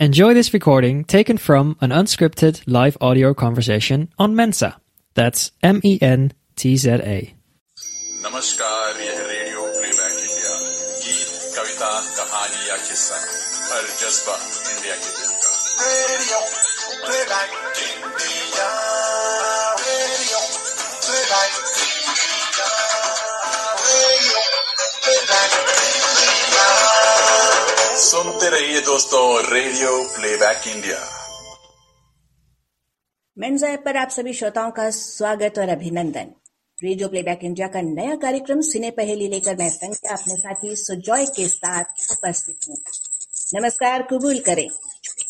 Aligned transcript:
Enjoy 0.00 0.34
this 0.34 0.52
recording 0.52 1.04
taken 1.04 1.38
from 1.38 1.76
an 1.80 1.90
unscripted 1.90 2.62
live 2.66 2.96
audio 3.00 3.32
conversation 3.34 4.08
on 4.18 4.34
Mensa. 4.34 4.76
That's 5.14 5.52
M 5.62 5.80
E 5.84 5.98
N 6.02 6.32
T 6.56 6.76
Z 6.76 6.90
A. 7.14 7.34
नमस्कार 8.24 9.00
यह 9.04 9.18
radio 9.30 9.62
playback 9.76 10.14
India 10.24 10.54
गीत 11.04 11.30
कविता 11.56 11.90
कहानी 12.18 12.68
या 12.68 12.76
किस्सा 12.88 13.18
हर 13.70 13.84
जज्बा 14.00 14.36
इंडिया 14.72 14.94
के 15.04 15.10
दिल 15.18 15.32
का 15.42 15.52
Radio 15.84 16.40
Playback 17.06 17.50
India. 17.86 18.37
सुनते 27.99 28.49
रहिए 28.49 28.81
दोस्तों 28.81 29.21
रेडियो 29.45 29.89
प्लेबैक 30.09 30.67
इंडिया। 30.67 30.97
मेन्स 33.37 33.63
ऐप 33.63 33.81
पर 33.85 33.97
आप 33.97 34.09
सभी 34.09 34.33
श्रोताओं 34.33 34.71
का 34.71 34.89
स्वागत 34.91 35.59
और 35.59 35.69
अभिनंदन। 35.69 36.31
रेडियो 36.77 37.09
प्लेबैक 37.09 37.43
इंडिया 37.43 37.67
का 37.67 37.81
नया 37.81 38.15
कार्यक्रम 38.21 38.61
सिने 38.61 38.91
पहेली 38.91 39.27
लेकर 39.27 39.57
मैं 39.57 39.69
संख्या 39.69 40.13
अपने 40.13 40.35
साथी 40.35 40.75
सुजॉय 40.75 41.25
के 41.35 41.47
साथ 41.47 42.11
उपस्थित 42.11 42.69
हूँ। 42.69 42.77
नमस्कार, 43.55 44.07
कबूल 44.11 44.39
करें। 44.39 44.67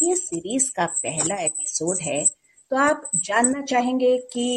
ये 0.01 0.15
सीरीज़ 0.17 0.69
का 0.71 0.85
पहला 1.03 1.41
एपिसोड 1.41 1.97
है 2.01 2.23
तो 2.25 2.77
आप 2.79 3.09
जानना 3.17 3.65
चाहेंगे 3.65 4.17
कि 4.33 4.47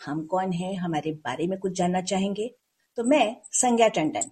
हम 0.00 0.24
कौन 0.26 0.52
हैं, 0.52 0.76
हमारे 0.76 1.12
बारे 1.24 1.46
में 1.46 1.58
कुछ 1.58 1.72
जानना 1.72 2.00
चाहेंगे? 2.04 2.54
तो 2.98 3.04
मैं 3.04 3.36
संज्ञा 3.54 3.88
टंडन, 3.90 4.30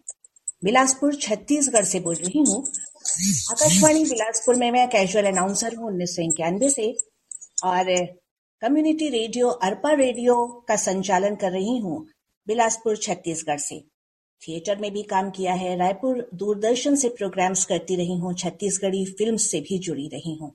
बिलासपुर, 0.64 1.14
छत्तीसगढ़ 1.16 1.84
से 1.87 2.01
बोल 2.01 2.14
रही 2.16 2.38
हूँ। 2.40 2.64
आकाशवाणी 3.00 4.04
बिलासपुर 4.04 4.54
में 4.54 4.70
मैं 4.70 4.88
कैजुअल 4.88 5.27
अनाउंसर 5.27 5.74
हूँ, 5.74 5.86
उन्नीस 5.86 6.16
सौ 6.16 6.22
इक्यानवे 6.22 6.68
से। 6.70 6.92
और 7.64 7.84
कम्युनिटी 8.62 9.09
रेडियो 9.09 9.48
अरपा 9.48 9.93
रेडियो 9.93 10.46
का 10.68 10.76
संचालन 10.76 11.34
कर 11.34 11.51
रही 11.52 11.78
हूँ 11.78 12.06
बिलासपुर, 12.46 12.96
छत्तीसगढ़ 12.96 13.59
से। 13.59 13.80
थिएटर 14.43 14.78
में 14.78 14.90
भी 14.93 15.02
काम 15.02 15.30
किया 15.30 15.52
है, 15.52 15.76
रायपुर 15.76 16.28
दूरदर्शन 16.34 16.96
से 16.96 17.09
प्रोग्राम्स 17.09 17.65
करती 17.65 17.96
रही 17.96 18.16
हूँ, 18.18 18.34
छत्तीसगढ़ी 18.34 19.04
फ़िल्म 19.04 19.37
से 19.37 19.60
भी 19.60 19.78
जुड़ी 19.78 20.09
रही 20.09 20.34
हूँ। 20.34 20.52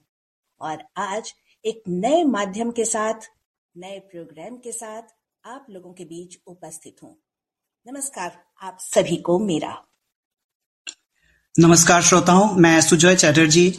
और 0.61 0.83
आज 0.97 1.33
एक 1.65 1.83
नए 1.87 2.23
माध्यम 2.23 2.71
के 2.71 2.85
साथ, 2.85 3.29
नए 3.77 3.99
प्रोग्राम 3.99 4.57
के 4.57 4.71
साथ 4.71 5.01
आप 5.43 5.65
लोगों 5.69 5.93
के 5.93 6.05
बीच 6.05 6.39
उपस्थित 6.47 7.03
हूँ। 7.03 7.15
नमस्कार, 7.87 8.37
आप 8.61 8.77
सभी 8.81 9.17
को 9.17 9.39
मेरा 9.39 9.85
नमस्कार 11.55 12.01
श्रोताओं, 12.01 12.47
मैं 12.55 12.79
सुजय 12.81 13.15
चैटर्जी। 13.15 13.69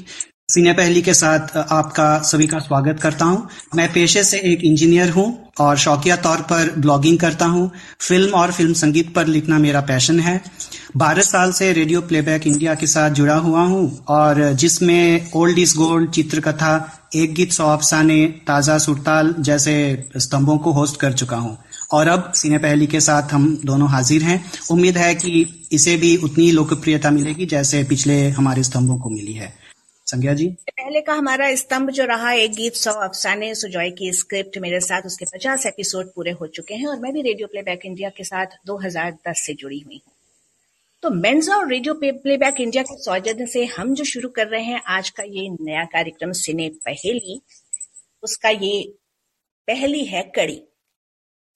सीने 0.50 0.72
पहली 0.72 1.00
के 1.02 1.14
साथ 1.14 1.56
आपका 1.56 2.06
सभी 2.22 2.46
का 2.46 2.58
स्वागत 2.58 3.00
करता 3.00 3.24
हूँ। 3.24 3.48
मैं 3.74 3.88
पेशे 3.92 4.22
से 4.24 4.38
एक 4.52 4.64
इंजीनियर 4.64 5.10
हूँ 5.10 5.26
और 5.60 5.76
शौकिया 5.76 6.16
तौर 6.16 6.40
पर 6.42 6.72
ब्लॉगिंग 6.78 7.18
करता 7.18 7.46
हूँ। 7.46 7.70
फ़िल्म 8.00 8.32
और 8.32 8.52
फ़िल्म 8.52 8.72
संगीत 8.72 9.12
पर 9.14 9.26
लिखना 9.26 9.58
मेरा 9.58 9.80
पैशन 9.80 10.20
है। 10.20 10.40
बारह 10.96 11.22
साल 11.22 11.52
से 11.52 11.72
रेडियो 11.72 12.00
प्लेबैक 12.00 12.46
इंडिया 12.46 12.74
के 12.74 12.86
साथ 12.86 13.10
जुड़ा 13.10 13.36
हुआ 13.38 13.64
हूँ 13.64 14.04
और 14.08 14.42
जिसमें 14.54 15.30
ओल्ड 15.36 15.58
इज़ 15.58 15.76
गोल्ड 15.78 16.10
चित्रकथा, 16.10 16.74
एक 17.14 17.34
गीत 17.34 17.52
सौ 17.52 17.68
अफसाने, 17.68 18.24
ताज़ा 18.46 18.78
सुरताल 18.78 19.34
जैसे 19.40 20.08
स्तंभों 20.16 20.58
को 20.58 20.72
होस्ट 20.72 21.00
कर 21.00 21.12
चुका 21.12 21.36
हूँ। 21.36 21.56
और 21.92 22.08
अब 22.08 22.32
सीने 22.32 22.58
पहली 22.58 22.86
के 22.86 23.00
साथ 23.00 23.22
हम 23.22 23.62
दोनों 23.64 23.90
हाजिर 23.90 24.22
हैं। 24.22 24.50
उम्मीद 24.70 24.96
है 24.96 25.14
कि 25.14 25.66
इसे 25.72 25.96
भी 25.96 26.16
उतनी 26.16 26.50
लोकप्रियता 26.50 27.10
मिलेगी 27.10 27.46
जैसे 27.46 27.84
पिछले 27.84 28.28
हमारे 28.28 28.62
स्तंभों 28.62 28.98
को 28.98 29.10
मिली 29.10 29.32
है। 29.32 29.66
संज्ञा 30.06 30.34
जी? 30.34 30.46
पहले 30.48 31.00
का 31.00 31.12
हमारा 31.12 31.54
स्तंभ 31.54 31.90
जो 31.90 32.04
रहा 32.04 32.32
एक 32.32 32.54
गीत 32.54 32.74
सौ 32.74 32.90
अफसाने, 32.90 33.54
सुजॉय 33.54 33.90
की 33.90 34.12
स्क्रिप्ट 34.12 34.58
मेरे 34.58 34.80
साथ, 34.80 35.02
उसके 35.02 35.24
पचास 35.24 35.66
एपिसोड 35.66 36.06
पूरे 36.14 36.30
हो 36.30 36.46
चुके 36.46 36.74
हैं 36.74 36.86
और 36.86 37.00
मैं 37.00 37.12
भी 37.12 37.22
रेडियो 37.22 37.48
प्लेबैक 37.48 37.80
इंडिया 37.84 38.08
के 38.08 38.24
साथ 38.24 38.46
2010 38.66 39.46
से 39.46 39.54
जुड़ी 39.54 39.78
हुई 39.78 40.02
हूँ। 40.06 40.12
तो 41.02 41.10
मेन्जा 41.10 41.56
और 41.56 41.70
रेडियो 41.70 41.94
प्लेबैक 42.02 42.60
इंडिया 42.60 42.82
के 42.82 43.02
सौजन्य 43.02 43.46
से 43.46 43.64
हम 43.64 43.94
जो 43.94 44.04
शुरू 44.04 44.28
कर 44.28 44.46
रहे 44.46 44.64
हैं, 44.64 44.82
आज 44.86 45.10
का 45.10 45.22
ये 45.22 45.48
नया 45.50 45.84
कार्यक्रम, 45.84 46.32
सिने 46.32 46.68
पहेली। 46.68 47.40
उसका 48.22 48.48
ये 48.48 48.94
पहली 49.66 50.04
है 50.04 50.22
कड़ी। 50.22 50.62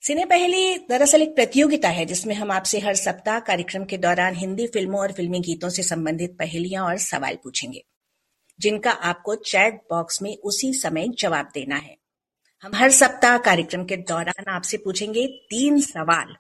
सिने 0.03 0.25
पहेली 0.25 0.77
दरअसल 0.89 1.23
एक 1.23 1.35
प्रतियोगिता 1.35 1.89
है, 1.89 2.05
जिसमें 2.07 2.35
हम 2.35 2.51
आपसे 2.51 2.79
हर 2.79 2.95
सप्ताह 2.95 3.39
कार्यक्रम 3.41 3.85
के 3.85 3.97
दौरान 3.99 4.35
हिंदी 4.35 4.67
फ़िल्मों 4.67 5.01
और 5.01 5.13
फिल्मी 5.13 5.41
गीतों 5.41 5.69
से 5.69 5.83
संबंधित 5.83 6.37
पहेलियाँ 6.39 6.85
और 6.85 6.99
सवाल 6.99 7.37
पूछेंगे, 7.45 7.83
जिनका 8.59 8.91
आपको 8.91 9.35
चैट 9.35 9.81
बॉक्स 9.91 10.21
में 10.23 10.37
उसी 10.37 10.73
समय 10.75 11.09
जवाब 11.19 11.51
देना 11.55 11.77
है। 11.77 11.97
हम 12.63 12.75
हर 12.75 12.91
सप्ताह 12.91 13.37
कार्यक्रम 13.39 13.85
के 13.85 13.97
दौरान 14.09 14.51
आपसे 14.51 14.77
पूछेंगे 14.77 15.27
तीन 15.51 15.81
सवाल। 15.81 16.35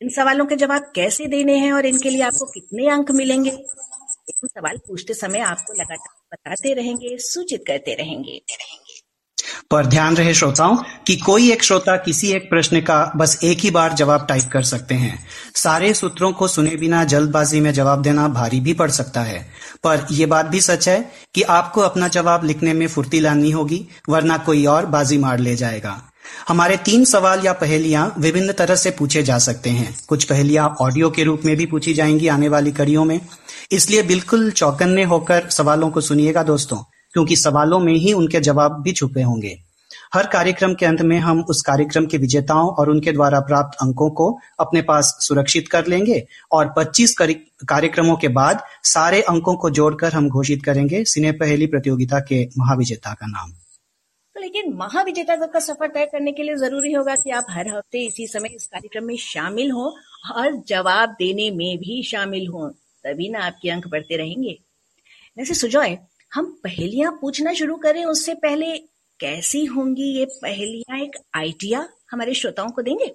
इन 0.00 0.08
सवालों 0.08 0.46
के 0.46 0.56
जवाब 0.56 0.92
कैसे 0.94 1.26
देने 1.26 1.56
हैं 1.58 1.72
और 1.72 1.86
इनके 1.86 2.10
लिए 2.10 2.22
आपको 2.22 2.46
कितने 2.46 2.88
अंक 2.90 3.10
मिलेंगे? 3.12 3.50
इन 3.50 4.48
सवाल 4.48 4.78
पूछते 4.88 5.14
समय 5.14 5.38
आपको 5.42 5.72
लगातार 5.72 6.22
बताते 6.32 6.74
रहेंगे, 6.74 7.16
सूचित 7.18 7.64
करते 7.66 7.94
रहेंगे। 7.94 8.40
पर 9.70 9.86
ध्यान 9.86 10.16
रहे 10.16 10.34
श्रोताओं, 10.34 10.76
कि 11.06 11.16
कोई 11.16 11.52
एक 11.52 11.64
श्रोता 11.64 11.96
किसी 11.96 12.32
एक 12.32 12.50
प्रश्न 12.50 12.80
का 12.80 13.12
बस 13.16 13.38
एक 13.44 13.58
ही 13.58 13.70
बार 13.70 13.92
जवाब 13.92 14.26
टाइप 14.26 14.44
कर 14.52 14.62
सकते 14.62 14.94
हैं। 14.94 15.26
सारे 15.54 15.94
सूत्रों 15.94 16.32
को 16.32 16.48
सुने 16.48 16.76
बिना 16.76 17.04
जल्दबाजी 17.04 17.60
में 17.60 17.72
जवाब 17.72 18.02
देना 18.02 18.28
भारी 18.28 18.60
भी 18.60 18.72
पड़ 18.72 18.90
सकता 18.90 19.20
है। 19.20 19.48
पर 19.84 20.06
यह 20.10 20.26
बात 20.26 20.46
भी 20.46 20.60
सच 20.60 20.88
है 20.88 21.12
कि 21.34 21.42
आपको 21.42 21.80
अपना 21.80 22.08
जवाब 22.08 22.44
लिखने 22.44 22.72
में 22.72 22.88
फुर्ती 22.88 23.20
लानी 23.20 23.50
होगी, 23.50 23.88
वरना 24.08 24.38
कोई 24.38 24.66
और 24.66 24.86
बाजी 24.86 25.18
मार 25.18 25.38
ले 25.38 25.56
जाएगा। 25.56 26.02
हमारे 26.48 26.76
तीन 26.76 27.04
सवाल 27.04 27.40
या 27.44 27.52
पहेलियाँ 27.52 28.14
विभिन्न 28.18 28.52
तरह 28.52 28.74
से 28.74 28.90
पूछे 28.90 29.22
जा 29.22 29.38
सकते 29.38 29.70
हैं। 29.70 29.98
कुछ 30.08 30.24
पहेलियाँ 30.24 30.76
ऑडियो 30.80 31.10
के 31.10 31.24
रूप 31.24 31.42
में 31.44 31.56
भी 31.56 31.66
पूछी 31.66 31.94
जाएँगी 31.94 32.28
आने 32.28 32.48
वाली 32.48 32.72
कड़ियों 32.72 33.04
में। 33.04 33.20
इसलिए 33.72 34.02
बिल्कुल 34.02 34.50
चौकन्ने 34.50 35.04
होकर 35.04 35.48
सवालों 35.50 35.90
को 35.90 36.00
सुनिएगा 36.00 36.42
दोस्तों। 36.42 36.93
क्योंकि 37.14 37.36
सवालों 37.36 37.78
में 37.80 37.92
ही 37.94 38.12
उनके 38.12 38.40
जवाब 38.40 38.80
भी 38.82 38.92
छुपे 38.92 39.22
होंगे। 39.22 39.58
हर 40.14 40.26
कार्यक्रम 40.26 40.74
के 40.74 40.86
अंत 40.86 41.00
में 41.02 41.18
हम 41.18 41.40
उस 41.50 41.60
कार्यक्रम 41.62 42.06
के 42.06 42.18
विजेताओं 42.18 42.68
और 42.70 42.90
उनके 42.90 43.12
द्वारा 43.12 43.40
प्राप्त 43.40 43.78
अंकों 43.82 44.08
को 44.10 44.30
अपने 44.60 44.82
पास 44.82 45.16
सुरक्षित 45.20 45.68
कर 45.68 45.86
लेंगे 45.86 46.22
और 46.52 46.72
25 46.76 47.14
कार्यक्रमों 47.18 48.16
के 48.16 48.28
बाद 48.30 48.62
सारे 48.84 49.20
अंकों 49.24 49.54
को 49.56 49.70
जोड़कर 49.70 50.12
हम 50.12 50.28
घोषित 50.30 50.64
करेंगे 50.64 51.04
सिने 51.04 51.32
पहेली 51.32 51.66
प्रतियोगिता 51.66 52.20
के 52.20 52.44
महाविजेता 52.58 53.14
का 53.14 53.26
नाम। 53.26 53.50
तो 53.50 54.40
लेकिन 54.40 54.72
महाविजेता 54.74 55.36
तक 55.36 55.52
का 55.52 55.60
सफ़र 55.60 55.88
तय 55.88 56.06
करने 56.06 56.32
के 56.32 56.42
लिए 56.42 56.56
ज़रूरी 56.56 56.92
होगा 56.92 57.14
कि 57.14 57.30
आप 57.30 57.46
हर 57.50 57.68
हफ़्ते 57.68 58.04
इसी 58.06 58.26
समय 58.26 58.54
इस 58.56 58.66
कार्यक्रम 58.66 59.04
में 59.04 59.16
शामिल 59.16 59.70
हो 59.70 59.94
और 60.34 60.62
जवाब 60.68 61.16
देने 61.18 61.50
में 61.50 61.76
भी 61.78 62.02
शामिल 62.02 62.46
हो, 62.48 62.68
तभी 63.04 63.28
ना 63.28 63.44
आपके 63.46 63.70
अंक 63.70 63.86
बढ़ते 63.88 64.16
रहेंगे। 64.16 64.58
वैसे 65.38 65.54
सुजॉय 65.54 65.96
हम 66.34 66.60
पहेलियाँ 66.64 67.18
पूछना 67.20 67.52
शुरू 67.52 67.76
करें, 67.76 68.04
उससे 68.04 68.34
पहले 68.34 68.78
कैसी 69.20 69.64
होंगी 69.64 70.18
ये 70.18 70.24
पहेलियाँ? 70.24 70.98
एक 70.98 71.10
आइडिया 71.36 71.88
हमारे 72.10 72.34
श्रोताओं 72.34 72.68
को 72.68 72.82
देंगे? 72.82 73.14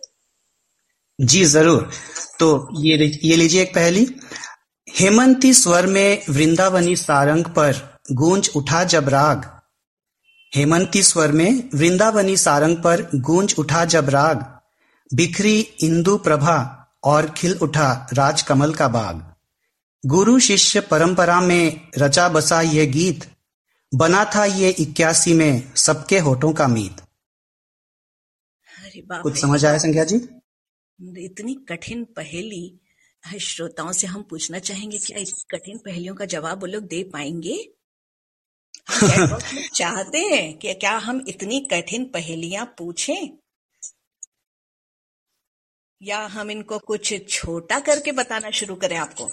जी, 1.21 1.45
ज़रूर। 1.45 1.89
तो 2.39 2.69
ये 2.81 3.19
ये 3.23 3.35
लीजिए 3.35 3.61
एक 3.61 3.75
पहेली। 3.75 4.07
हेमंती 4.99 5.53
स्वर 5.53 5.87
में 5.87 6.23
वृंदावनी 6.29 6.95
सारंग 6.95 7.45
पर 7.45 7.99
गूंज 8.11 8.51
उठा 8.55 8.83
जब 8.83 9.09
राग। 9.09 9.61
हेमंती 10.55 11.03
स्वर 11.03 11.31
में 11.31 11.69
वृंदावनी 11.75 12.37
सारंग 12.37 12.77
पर 12.77 13.09
गूंज 13.15 13.55
उठा 13.59 13.85
जब 13.85 14.09
राग। 14.09 14.59
बिखरी 15.15 15.59
इंदु 15.59 16.17
प्रभा 16.17 16.87
और 17.03 17.29
खिल 17.29 17.59
उठा 17.61 18.07
राजकमल 18.13 18.73
का 18.73 18.87
बाग। 18.87 19.28
गुरु 20.05 20.39
शिष्य 20.39 20.81
परंपरा 20.81 21.41
में 21.41 21.91
रचा 21.97 22.29
बसा 22.29 22.61
ये 22.61 22.87
गीत 22.87 23.35
बना 23.95 24.25
था 24.25 24.45
ये 24.45 24.69
इक्यासी 24.69 25.33
में 25.33 25.75
सबके 25.75 26.19
होठों 26.19 26.53
का 26.53 26.67
मीत। 26.67 27.01
अरे 28.85 29.01
बाप 29.01 29.23
कुछ 29.23 29.41
समझ 29.41 29.65
आया 29.65 29.77
संख्या 29.77 30.03
जी? 30.03 30.15
इतनी 31.25 31.55
कठिन 31.69 32.05
पहेली 32.05 32.79
श्रोताओं 33.39 33.91
से 33.91 34.07
हम 34.07 34.23
पूछना 34.23 34.59
चाहेंगे 34.59 34.97
क्या 34.97 35.19
इतनी 35.19 35.57
कठिन 35.57 35.77
पहेलियों 35.77 36.15
का 36.15 36.25
जवाब 36.25 36.59
वो 36.59 36.65
लोग 36.65 36.83
दे 36.83 37.03
पाएँगे? 37.03 37.73
चाहते 39.75 40.17
हैं 40.17 40.57
कि 40.57 40.73
क्या 40.73 40.97
हम 40.97 41.25
इतनी 41.27 41.59
कठिन 41.59 42.05
पहेलियाँ 42.05 42.75
पूछें? 42.77 43.29
या 46.01 46.19
हम 46.19 46.51
इनको 46.51 46.79
कुछ 46.79 47.29
छोटा 47.29 47.79
करके 47.79 48.11
बताना 48.11 48.51
शुरू 48.51 48.75
करें 48.75 48.97
आपको? 48.97 49.31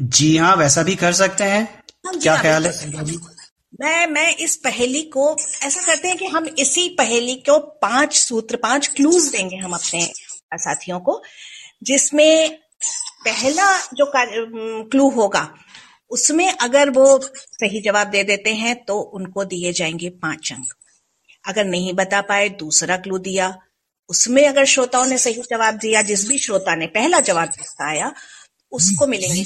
जी 0.00 0.36
हाँ 0.36 0.56
वैसा 0.56 0.82
भी 0.82 0.94
कर 0.96 1.12
सकते 1.12 1.44
हैं। 1.44 1.82
क्या 2.22 2.36
ख्याल 2.42 2.66
है? 2.66 2.72
संध्या 2.72 3.02
जी 3.02 3.18
मैं 3.80 4.06
मैं 4.06 4.36
इस 4.36 4.56
पहेली 4.56 5.02
को 5.02 5.36
ऐसा 5.62 5.80
करते 5.86 6.08
हैं 6.08 6.16
कि 6.16 6.26
हम 6.26 6.46
इसी 6.58 6.88
पहेली 6.88 7.34
को 7.34 7.58
पाँच 7.58 8.16
सूत्र 8.16 8.56
पाँच 8.56 8.86
क्लूज 8.88 9.28
देंगे 9.28 9.56
हम 9.56 9.72
अपने 9.72 10.12
साथियों 10.54 11.00
को 11.00 11.22
जिसमें 11.82 12.58
पहला 13.24 13.80
जो 13.94 14.12
क्लू 14.84 15.08
होगा 15.10 15.54
उसमें 16.10 16.52
अगर 16.52 16.90
वो 16.90 17.20
सही 17.34 17.82
जवाब 17.82 18.06
दे 18.06 18.24
देते 18.24 18.54
हैं 18.54 18.84
तो 18.84 18.98
उनको 19.00 19.44
दिए 19.44 19.72
जाएँगे 19.72 20.08
पाँच 20.08 20.52
अंक। 20.52 20.74
अगर 21.48 21.64
नहीं 21.64 21.92
बता 21.92 22.20
पाए 22.20 22.48
दूसरा 22.48 22.96
क्लू 22.96 23.18
दिया। 23.18 23.58
उसमें 24.08 24.48
अगर 24.48 24.64
श्रोताओं 24.64 25.06
ने 25.06 25.18
सही 25.18 25.42
जवाब 25.50 25.74
दिया 25.74 26.02
जिस 26.02 26.28
भी 26.28 26.38
श्रोता 26.38 26.74
ने 26.74 26.86
पहला 26.86 27.20
जवाब 27.20 27.48
बताया 27.48 28.12
उसको 28.72 29.06
मिलेंगे 29.06 29.44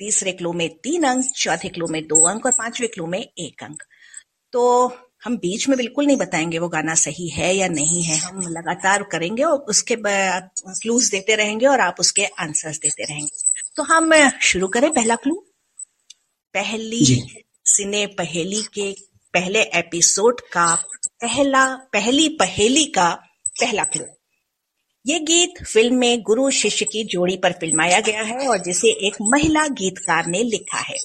तीसरे 0.00 0.32
क्लू 0.32 0.52
में 0.52 0.68
तीन 0.78 1.04
अंक 1.04 1.32
चौथे 1.36 1.68
क्लू 1.68 1.86
में 1.86 2.02
दो 2.04 2.24
अंक 2.28 2.46
और 2.46 2.52
पाँचवें 2.52 2.88
क्लू 2.94 3.06
में 3.06 3.20
एक 3.20 3.62
अंक। 3.62 3.82
तो 4.52 4.62
हम 5.24 5.36
बीच 5.36 5.68
में 5.68 5.76
बिल्कुल 5.78 6.06
नहीं 6.06 6.16
बताएँगे 6.16 6.58
वो 6.58 6.68
गाना 6.68 6.94
सही 6.94 7.28
है 7.28 7.52
या 7.56 7.68
नहीं 7.68 8.02
है। 8.02 8.16
हम 8.16 8.40
लगातार 8.48 9.02
करेंगे 9.02 9.42
और 9.42 9.58
उसके 9.68 9.96
क्लूज 10.00 11.10
देते 11.10 11.34
रहेंगे 11.34 11.66
और 11.66 11.80
आप 11.80 11.96
उसके 12.00 12.24
आंसर्स 12.24 12.78
देते 12.78 13.04
रहेंगे। 13.04 13.36
तो 13.76 13.82
हम 13.82 14.12
शुरू 14.42 14.68
करें 14.68 14.90
पहला 14.90 15.16
क्लू। 15.16 15.34
पहली 16.54 17.04
सिने 17.64 18.06
पहेली 18.18 18.62
के 18.74 18.90
पहले 19.34 19.62
एपिसोड 19.74 20.40
का 20.52 20.74
पहला 21.20 21.64
पहली 21.92 22.28
पहेली 22.28 22.84
का 22.84 23.08
पहला 23.60 23.84
क्लू। 23.84 24.04
ये 25.06 25.18
गीत 25.18 25.64
फ़िल्म 25.66 25.94
में 25.94 26.22
गुरु 26.22 26.50
शिष्य 26.50 26.84
की 26.84 27.04
जोड़ी 27.04 27.36
पर 27.36 27.52
फिल्माया 27.52 28.00
गया 28.00 28.22
है 28.22 28.48
और 28.48 28.58
जिसे 28.58 28.88
एक 28.88 29.16
महिला 29.22 29.66
गीतकार 29.66 30.26
ने 30.26 30.42
लिखा 30.42 30.78
है। 30.78 30.96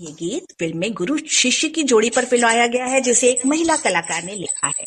ये 0.00 0.12
गीत 0.12 0.52
फ़िल्म 0.58 0.78
में 0.78 0.92
गुरु 0.92 1.18
शिष्य 1.18 1.68
की 1.68 1.82
जोड़ी 1.82 2.10
पर 2.10 2.24
फिल्माया 2.24 2.66
गया 2.66 2.86
है, 2.86 3.00
जिसे 3.00 3.30
एक 3.30 3.46
महिला 3.46 3.76
कलाकार 3.76 4.24
ने 4.24 4.34
लिखा 4.34 4.66
है। 4.66 4.84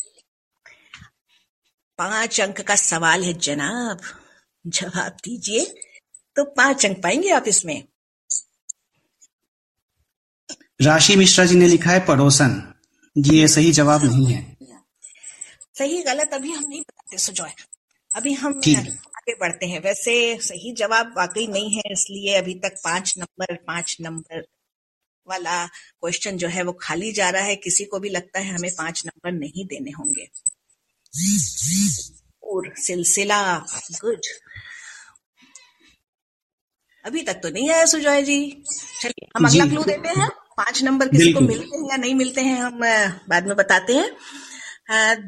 पाँच 1.98 2.40
अंक 2.40 2.60
का 2.60 2.76
सवाल 2.76 3.24
है 3.24 3.34
जनाब। 3.34 4.00
जवाब 4.66 5.12
दीजिए। 5.12 5.74
तो 6.36 6.44
पाँच 6.44 6.86
अंक 6.86 7.02
पाएँगे 7.02 7.30
आप 7.30 7.44
इसमें? 7.48 7.84
राशि 10.82 11.16
मिश्रा 11.16 11.44
जी 11.44 11.54
ने 11.54 11.66
लिखा 11.66 11.90
है 11.90 12.06
पड़ोसन। 12.06 12.74
जी, 13.18 13.38
ये 13.38 13.48
सही 13.48 13.72
जवाब 13.72 14.04
नहीं 14.04 14.26
है। 14.26 14.51
सही 15.76 16.02
गलत 16.02 16.34
अभी 16.34 16.52
हम 16.52 16.64
नहीं 16.68 16.80
बताते 16.80 17.18
सुजॉय 17.18 17.52
अभी 18.10 18.32
हम 18.34 18.58
आगे 18.58 19.34
बढ़ते 19.40 19.66
हैं। 19.66 19.80
वैसे 19.80 20.14
सही 20.42 20.72
जवाब 20.78 21.12
वाकई 21.16 21.46
नहीं 21.46 21.70
है 21.70 21.92
इसलिए 21.92 22.34
अभी 22.36 22.54
तक 22.54 22.80
पाँच 22.84 23.14
नंबर 23.18 23.54
पाँच 23.66 23.96
नंबर 24.00 24.44
वाला 25.26 25.64
क्वेश्चन 25.66 26.36
जो 26.36 26.48
है 26.48 26.62
वो 26.62 26.72
खाली 26.80 27.12
जा 27.12 27.28
रहा 27.30 27.42
है। 27.42 27.56
किसी 27.58 27.84
को 27.84 27.98
भी 27.98 28.08
लगता 28.08 28.40
है 28.40 28.54
हमें 28.54 28.70
पाँच 28.78 29.02
नंबर 29.06 29.32
नहीं 29.32 29.64
देने 29.66 29.90
होंगे। 29.90 30.28
और 32.42 32.72
सिलसिला 32.78 33.40
गुड 33.94 34.20
अभी 37.04 37.22
तक 37.22 37.40
तो 37.42 37.48
नहीं 37.50 37.70
आया 37.70 37.84
सुजॉय 37.86 38.22
जी। 38.22 38.38
चलिए 39.00 39.28
हम 39.36 39.46
अगला 39.46 39.64
क्लू 39.66 39.82
देते 39.84 40.08
हैं। 40.20 40.28
पाँच 40.56 40.82
नंबर 40.82 41.08
किसी 41.08 41.32
को 41.32 41.40
मिलते 41.40 41.76
हैं 41.76 41.90
या 41.90 41.96
नहीं 41.96 42.14
मिलते 42.14 42.40
हैं 42.40 42.58
हम 42.60 42.80
बाद 43.28 43.46
में 43.46 43.56
बताते 43.56 43.94
हैं। 43.94 44.10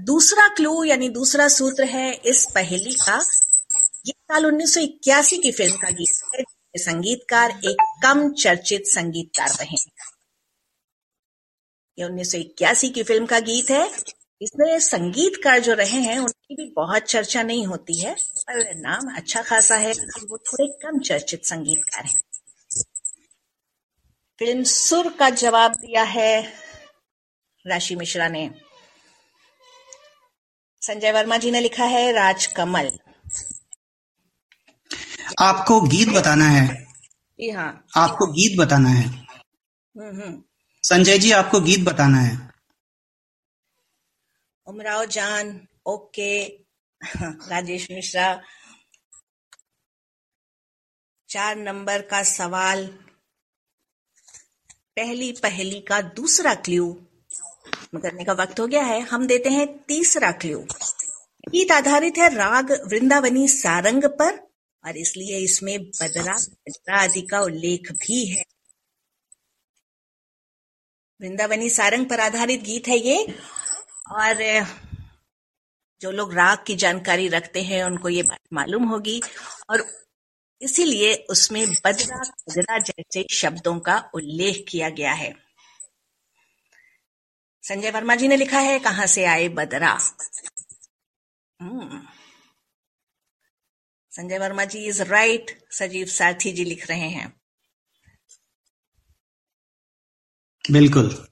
दूसरा 0.04 0.48
क्लू 0.48 0.84
यानी 0.84 1.08
दूसरा 1.08 1.48
सूत्र 1.48 1.84
है 1.84 2.12
इस 2.12 2.46
पहेली 2.54 2.94
का। 2.94 3.16
ये 4.06 4.12
साल 4.12 4.46
1981 4.46 5.38
की 5.38 5.52
फ़िल्म 5.52 5.76
का 5.76 5.90
गीत 5.90 6.34
है 6.34 6.44
संगीतकार 6.78 7.50
एक 7.50 7.82
कम 8.02 8.32
चर्चित 8.32 8.86
संगीतकार 8.86 9.50
रहे 9.50 9.76
ये 11.98 12.04
1981 12.04 12.90
की 12.90 13.02
फ़िल्म 13.02 13.26
का 13.26 13.40
गीत 13.40 13.70
है 13.70 13.88
इसमें 14.40 14.78
संगीतकार 14.78 15.60
जो 15.60 15.74
रहे 15.74 16.00
हैं, 16.00 16.18
उनकी 16.18 16.54
भी 16.54 16.72
बहुत 16.76 17.02
चर्चा 17.02 17.42
नहीं 17.42 17.66
होती 17.66 17.98
है, 18.00 18.14
पर 18.14 18.74
नाम 18.74 19.14
अच्छा 19.16 19.42
खासा 19.42 19.76
है 19.76 19.92
वो 19.92 20.38
थोड़े 20.38 20.66
कम 20.82 20.98
चर्चित 20.98 21.44
संगीतकार 21.44 22.04
हैं। 22.04 22.22
फ़िल्म 24.38 24.62
सुर 24.64 25.08
का 25.08 25.30
जवाब 25.30 25.72
दिया 25.72 26.02
है 26.02 26.42
राशि 27.66 27.96
मिश्रा 27.96 28.28
ने। 28.28 28.50
संजय 30.86 31.12
वर्मा 31.12 31.36
जी 31.36 31.50
ने 31.50 31.60
लिखा 31.60 31.84
है 31.84 32.12
राजकमल। 32.12 32.98
आपको 35.40 35.80
गीत 35.80 36.08
बताना 36.08 36.44
है। 36.44 36.84
जी 37.40 37.50
हाँ। 37.50 37.86
आपको 37.96 38.26
गीत 38.26 38.58
बताना 38.58 38.88
है। 38.88 39.06
हम्म 39.06 40.22
हम्म। 40.22 40.42
संजय 40.82 41.18
जी 41.18 41.32
आपको 41.32 41.60
गीत 41.60 41.80
बताना 41.80 42.18
है। 42.18 42.50
उमराव 44.66 45.04
जान 45.04 45.68
ओके। 45.86 46.46
राजेश 47.26 47.90
मिश्रा। 47.90 48.42
चार 51.28 51.56
नंबर 51.56 52.02
का 52.02 52.22
सवाल। 52.22 52.86
पहली 54.96 55.32
पहली 55.32 55.80
का 55.80 56.00
दूसरा 56.00 56.54
क्ल्यू 56.54 57.06
करने 57.98 58.24
का 58.24 58.32
वक्त 58.32 58.60
हो 58.60 58.66
गया 58.66 58.82
है। 58.82 59.00
हम 59.00 59.26
देते 59.26 59.48
हैं 59.48 59.66
तीसरा 59.84 60.32
क्ल्यू 60.32 60.58
गीत 61.48 61.70
आधारित 61.72 62.18
है 62.18 62.34
राग 62.34 62.72
वृंदावनी 62.72 63.48
सारंग 63.48 64.04
पर, 64.04 64.38
और 64.84 64.96
इसलिए 64.96 65.38
इसमें 65.38 65.78
बदरा 65.82 66.34
बजरा 66.34 66.96
आदि 66.96 67.22
का 67.22 67.40
उल्लेख 67.40 67.92
भी 67.92 68.24
है। 68.26 68.44
वृंदावनी 71.20 71.70
सारंग 71.70 72.06
पर 72.06 72.20
आधारित 72.20 72.62
गीत 72.62 72.88
है 72.88 72.98
ये, 72.98 73.34
और, 74.12 74.64
जो 76.00 76.10
लोग 76.10 76.34
राग 76.34 76.58
की 76.66 76.74
जानकारी 76.76 77.28
रखते 77.28 77.62
हैं, 77.62 77.84
उनको 77.84 78.08
ये 78.08 78.22
बात 78.22 78.40
मालूम 78.52 78.84
होगी। 78.84 79.20
और 79.70 79.86
इसीलिए 80.60 81.14
उसमें 81.30 81.66
बजरा 81.86 82.18
बजरा 82.18 82.78
जैसे 82.78 83.26
शब्दों 83.32 83.80
का 83.80 84.10
उल्लेख 84.14 84.64
किया 84.68 84.88
गया 84.88 85.12
है। 85.12 85.43
संजय 87.68 87.90
वर्मा 87.90 88.14
जी 88.14 88.28
ने 88.28 88.36
लिखा 88.36 88.58
है 88.58 88.78
कहाँ 88.78 89.06
से 89.06 89.24
आए 89.24 89.48
बदरा? 89.48 90.00
हम्म। 91.60 92.08
संजय 94.10 94.38
वर्मा 94.38 94.64
जी 94.64 94.86
इज़ 94.86 95.02
राइट 95.02 95.68
सजीव 95.72 96.06
सारथी 96.06 96.52
जी 96.52 96.64
लिख 96.64 96.86
रहे 96.86 97.08
हैं। 97.08 97.40
बिल्कुल। 100.72 101.28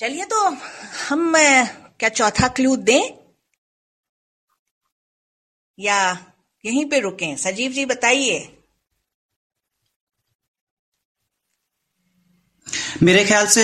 चलिए 0.00 0.24
तो 0.24 0.48
हम 1.08 1.32
क्या 1.98 2.08
चौथा 2.08 2.48
क्लू 2.48 2.76
दें? 2.76 3.34
या 5.78 6.32
यहीं 6.64 6.90
पे 6.90 7.00
रुकें? 7.00 7.36
सजीव 7.36 7.72
जी 7.72 7.86
बताइए। 7.86 8.63
मेरे 13.02 13.24
ख्याल 13.24 13.46
से 13.46 13.62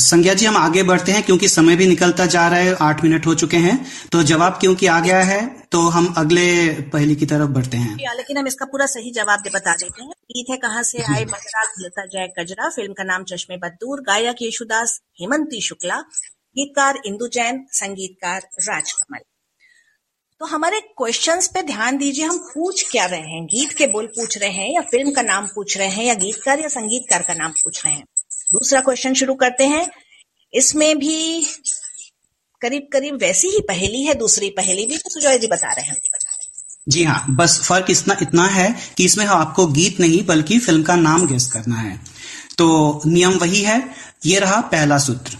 संज्ञा 0.00 0.34
जी, 0.34 0.46
हम 0.46 0.56
आगे 0.56 0.82
बढ़ते 0.82 1.12
हैं, 1.12 1.22
क्योंकि 1.22 1.48
समय 1.48 1.76
भी 1.76 1.86
निकलता 1.86 2.26
जा 2.26 2.46
रहा 2.48 2.58
है, 2.58 2.74
आठ 2.80 3.02
मिनट 3.04 3.26
हो 3.26 3.34
चुके 3.34 3.56
हैं। 3.56 3.76
तो 4.12 4.22
जवाब 4.22 4.52
क्योंकि 4.52 4.86
आ 4.86 4.98
गया 5.00 5.20
है? 5.22 5.46
तो 5.72 5.80
हम 5.88 6.12
अगले 6.18 6.46
पहली 6.92 7.16
की 7.16 7.26
तरफ़ 7.26 7.50
बढ़ते 7.50 7.76
हैं। 7.76 7.96
लेकिन 8.16 8.38
हम 8.38 8.46
इसका 8.46 8.64
पूरा 8.64 8.86
सही 8.86 9.10
जवाब 9.12 9.40
दे 9.40 9.50
बता 9.50 9.72
देते 9.72 10.02
हैं। 10.02 10.10
गीत 10.10 10.46
है, 10.50 10.56
कहाँ 10.56 10.82
से 10.82 11.02
आए 11.04 11.24
बजरा 11.24 11.64
घुलता 11.64 12.06
जाए 12.06 12.28
कजरा, 12.38 12.68
फ़िल्म 12.68 12.92
का 12.92 13.04
नाम 13.04 13.24
चश्मे 13.24 13.56
बदूर 13.56 14.00
गायक 14.00 14.36
यशुदास, 14.42 15.00
हेमंती 15.20 15.60
शुक्ला, 15.60 15.98
गीतकार 16.56 16.98
इंदु 17.06 17.28
जैन, 17.28 17.64
संगीतकार 17.72 18.48
राजकमल 18.62 19.18
तो 20.40 20.46
हमारे 20.46 20.80
क्वेश्चंस 20.80 21.46
पे 21.46 21.62
ध्यान 21.62 21.96
दीजिए, 21.96 22.24
हम 22.24 22.38
पूछ 22.38 22.90
क्या 22.90 23.04
रहे 23.06 23.20
हैं? 23.20 23.44
गीत 23.46 23.72
के 23.72 23.86
बोल 23.86 24.06
पूछ 24.06 24.38
रहे 24.38 24.50
हैं, 24.50 24.74
या 24.74 24.80
फ़िल्म 24.80 25.10
का 25.10 25.22
नाम 25.22 25.46
पूछ 25.46 25.76
रहे 25.78 25.88
हैं, 25.88 26.04
या 26.04 26.14
गीतकार 26.14 26.60
या 26.60 26.68
संगीतकार 26.68 27.22
का 27.22 27.34
नाम 27.34 27.50
पूछ 27.50 27.84
रहे 27.84 27.94
हैं? 27.94 28.04
दूसरा 28.54 28.80
क्वेश्चन 28.80 29.14
शुरू 29.14 29.34
करते 29.34 29.66
हैं। 29.66 29.86
इसमें 30.52 30.98
भी 30.98 31.46
करीब 32.62 32.88
करीब 32.92 33.14
वैसी 33.14 33.48
ही 33.48 33.60
पहेली 33.60 34.02
है, 34.02 34.14
दूसरी 34.14 34.50
पहेली 34.50 34.86
भी 34.86 34.96
तो 34.96 35.10
सुजॉय 35.10 35.38
जी 35.38 35.46
बता 35.46 35.72
रहे 35.72 35.86
हैं। 35.86 35.96
जी 36.88 37.04
हाँ 37.04 37.24
बस 37.30 37.60
फ़र्क 37.64 37.90
इतना 37.90 38.16
इतना 38.22 38.46
है 38.46 38.74
कि 38.96 39.04
इसमें 39.04 39.24
आपको 39.26 39.66
गीत 39.66 40.00
नहीं, 40.00 40.24
बल्कि 40.26 40.58
फ़िल्म 40.58 40.82
का 40.82 40.96
नाम 40.96 41.26
गेस 41.26 41.46
करना 41.46 41.76
है। 41.76 42.00
तो 42.58 43.02
नियम 43.06 43.32
वही 43.32 43.62
है, 43.62 43.90
ये 44.26 44.38
रहा 44.38 44.60
पहला 44.60 44.98
सूत्र। 44.98 45.36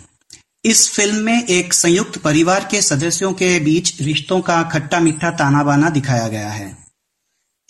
इस 0.64 0.90
फ़िल्म 0.92 1.16
में 1.16 1.47
एक 1.47 1.73
संयुक्त 1.73 2.18
परिवार 2.18 2.68
के 2.71 2.83
सदस्यों 2.83 3.33
के 3.33 3.59
बीच 3.61 4.00
रिश्तों 4.00 4.40
का 4.40 4.62
खट्टा 4.62 5.00
मीठा 5.00 5.30
ताना 5.30 5.62
बाना 5.64 5.90
दिखाया 5.90 6.28
गया 6.28 6.50
है। 6.50 6.76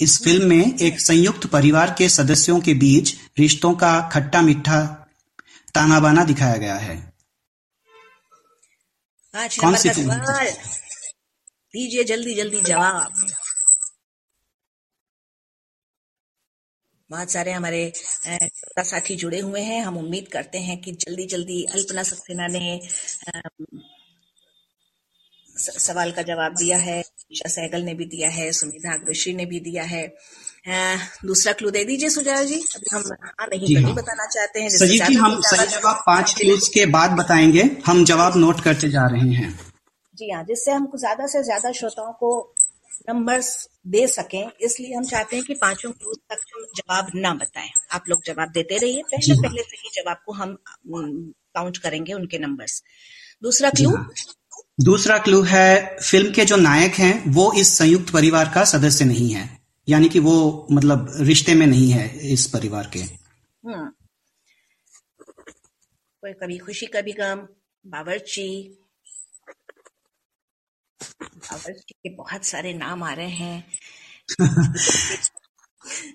इस 0.01 0.23
फ़िल्म 0.25 0.49
में 0.49 0.79
एक 0.79 1.01
संयुक्त 1.01 1.47
परिवार 1.47 1.95
के 1.99 2.09
सदस्यों 2.09 2.61
के 2.61 2.75
बीच 2.75 3.15
रिश्तों 3.39 3.73
का 3.75 4.01
खट्टा 4.13 4.43
मीठा 4.43 5.04
ताना 5.75 5.99
बाना 6.01 6.25
दिखाया 6.25 6.57
गया 6.57 6.77
है। 6.79 6.97
कौन 9.35 9.77
सी 9.77 9.91
फ़िल्म? 9.91 10.15
दीजिए 11.75 12.05
जल्दी 12.05 12.35
जल्दी 12.35 12.61
जवाब। 12.61 13.15
बहुत 17.11 17.31
सारे 17.31 17.53
हमारे 17.53 17.81
श्रोता 17.97 18.83
साथी 18.83 19.17
जुड़े 19.17 19.41
हुए 19.41 19.61
हैं। 19.61 19.81
हम 19.83 19.97
उम्मीद 19.99 20.29
करते 20.29 20.59
हैं 20.59 20.81
कि 20.81 20.93
जल्दी 20.93 21.27
जल्दी 21.27 21.65
अल्पना 21.65 22.03
सक्सेना 22.03 22.47
ने 22.47 22.81
सवाल 25.79 26.13
का 26.13 26.23
जवाब 26.23 26.55
दिया 26.55 26.79
है। 26.79 26.99
ईशा 27.33 27.49
सहगल 27.49 27.83
ने 27.83 27.95
भी 27.95 28.05
दिया 28.07 28.31
है। 28.31 28.51
सुमिधा 28.53 28.93
अग्रश्री 28.95 29.35
ने 29.35 29.47
भी 29.47 29.61
दिया 29.61 29.85
है। 29.85 30.07
दूसरा 30.67 31.53
क्लू 31.53 31.71
दे 31.71 31.85
दीजिए 31.85 32.09
सुजया 32.11 32.43
जी। 32.45 32.55
अभी 32.77 32.95
हम 32.95 33.03
हाँ 33.23 33.47
नहीं 33.49 33.67
जी 33.67 33.75
हाँ। 33.77 33.95
बताना 33.95 34.27
चाहते 34.27 34.61
हैं 34.61 34.69
सजीव 34.71 35.05
जी 35.07 35.15
हम 35.17 35.41
से 35.41 35.57
सही 35.57 35.67
जवाब 35.71 36.03
पाँच 36.07 36.35
क्लूज 36.39 36.69
के 36.75 36.85
बाद 36.93 37.11
बताएँगे 37.19 37.65
हम 37.87 38.05
जवाब 38.05 38.37
नोट 38.37 38.61
करते 38.61 38.89
जा 38.91 39.07
रहे 39.07 39.31
हैं। 39.33 39.49
जी 40.15 40.31
हाँ 40.31 40.43
जिससे 40.45 40.71
हम 40.71 40.91
ज़्यादा 40.97 41.27
से 41.27 41.43
ज़्यादा 41.43 41.73
श्रोताओं 41.73 42.13
को 42.13 42.31
नंबर्स 43.09 43.49
दे 43.87 44.07
सकें 44.09 44.45
इसलिए 44.61 44.95
हम 44.95 45.05
चाहते 45.05 45.37
हैं 45.37 45.45
कि 45.45 45.55
पाँचों 45.55 45.91
क्लूज 45.93 46.17
तक 46.31 46.41
हम 46.55 46.65
जवाब 46.77 47.11
ना 47.17 47.33
बताएँ। 47.35 47.69
आप 47.93 48.05
लोग 48.09 48.23
जवाब 48.27 48.51
देते 48.53 48.77
रहिए 48.79 49.03
पहले 49.11 49.35
हाँ। 49.35 49.43
पहले 49.43 49.63
सही 49.63 49.91
जवाब 49.95 50.21
को 50.27 50.33
हम 50.33 50.57
काउंट 51.55 51.77
करेंगे 51.79 52.13
उनके 52.13 52.39
नंबर्स 52.39 52.83
दूसरा 53.43 53.71
क्लू 53.71 53.91
हाँ। 53.91 54.09
दूसरा 54.81 55.19
क्लू 55.19 55.43
है 55.43 55.97
फ़िल्म 56.01 56.33
के 56.33 56.45
जो 56.45 56.57
नायक 56.59 56.95
हैं 56.99 57.13
वो 57.33 57.53
इस 57.57 57.77
संयुक्त 57.79 58.13
परिवार 58.13 58.51
का 58.55 58.65
सदस्य 58.65 59.05
नहीं 59.05 59.31
है। 59.33 59.45
यानी 59.89 60.09
कि 60.09 60.19
वो 60.19 60.67
मतलब 60.73 61.13
रिश्ते 61.21 61.55
में 61.55 61.67
नहीं 61.67 61.91
है 61.91 62.33
इस 62.33 62.47
परिवार 62.47 62.91
के। 62.93 62.99
हम्म 62.99 63.91
कोई 66.23 66.33
कभी 66.33 66.59
खुशी 66.59 66.87
कभी 66.87 67.13
गम 67.13 67.47
बावर्ची। 67.87 68.77
बावर्ची 71.21 71.95
के 71.95 72.15
बहुत 72.15 72.45
सारे 72.45 72.75
नाम 72.75 73.03
आ 73.03 73.13
रहे 73.13 73.29
हैं। 73.29 73.65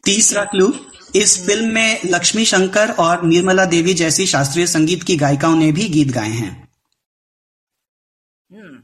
तीसरा 0.03 0.43
क्लू 0.45 0.73
इस 1.15 1.45
फ़िल्म 1.45 1.73
में 1.73 1.99
लक्ष्मी 2.05 2.45
शंकर 2.45 2.91
और 2.91 3.25
निर्मला 3.25 3.65
देवी 3.65 3.93
जैसी 3.93 4.25
शास्त्रीय 4.25 4.67
संगीत 4.67 5.03
की 5.03 5.15
गायिकाओं 5.17 5.55
ने 5.55 5.71
भी 5.71 5.87
गीत 5.89 6.07
गाए 6.07 6.29
हैं 6.29 6.69
हम्म 8.49 8.81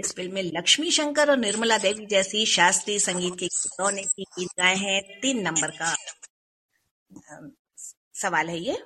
इस 0.00 0.12
फ़िल्म 0.16 0.34
में 0.34 0.42
लक्ष्मी 0.42 0.90
शंकर 0.90 1.30
और 1.30 1.36
निर्मला 1.36 1.78
देवी 1.78 2.06
जैसी 2.06 2.46
शास्त्रीय 2.46 2.98
संगीत 2.98 3.34
के 3.38 3.46
गीतों 3.46 3.90
ने 3.90 4.02
भी 4.02 4.22
गीत 4.22 4.48
गाए 4.58 4.76
हैं। 4.76 5.20
तीन 5.20 5.42
नंबर 5.42 5.70
का 5.70 5.96
सवाल 8.14 8.48
है 8.48 8.60
ये। 8.60 8.82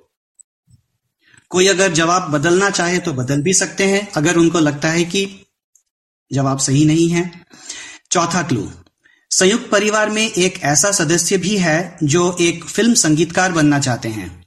कोई 1.50 1.66
अगर 1.66 1.92
जवाब 1.92 2.30
बदलना 2.30 2.70
चाहे 2.70 2.98
तो 2.98 3.12
बदल 3.12 3.42
भी 3.42 3.54
सकते 3.54 3.84
हैं, 3.84 4.12
अगर 4.12 4.36
उनको 4.36 4.58
लगता 4.58 4.88
है 4.88 5.04
कि 5.04 5.46
जवाब 6.32 6.58
सही 6.58 6.84
नहीं 6.84 7.08
है। 7.08 7.46
चौथा 8.10 8.42
क्लू। 8.42 8.72
संयुक्त 9.30 9.70
परिवार 9.70 10.10
में 10.10 10.22
एक 10.22 10.62
ऐसा 10.62 10.90
सदस्य 10.92 11.36
भी 11.36 11.56
है 11.56 11.98
जो 12.02 12.36
एक 12.40 12.64
फ़िल्म 12.64 12.94
संगीतकार 12.94 13.52
बनना 13.52 13.80
चाहते 13.80 14.08
हैं। 14.08 14.39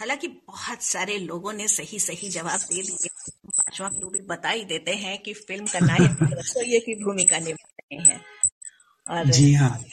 हालाँकि 0.00 0.28
बहुत 0.28 0.82
सारे 0.82 1.18
लोगों 1.18 1.52
ने 1.52 1.68
सही 1.68 1.98
सही 1.98 2.28
जवाब 2.28 2.60
दे 2.60 2.82
दिए। 2.82 3.08
पांचवा 3.46 3.88
क्लू 3.88 4.10
भी 4.10 4.20
बता 4.20 4.48
ही 4.48 4.64
देते 4.64 4.90
हैं 4.90 5.18
कि 5.18 5.34
फ़िल्म 5.34 5.66
का 5.66 5.78
नायक 5.80 6.16
रसोइये 6.38 6.80
की 6.80 7.04
भूमिका 7.04 7.38
निभा 7.38 7.68
रहे 7.80 8.08
हैं। 8.08 8.24
और 9.10 9.24
जी 9.24 9.54
हाँ। 9.54 9.84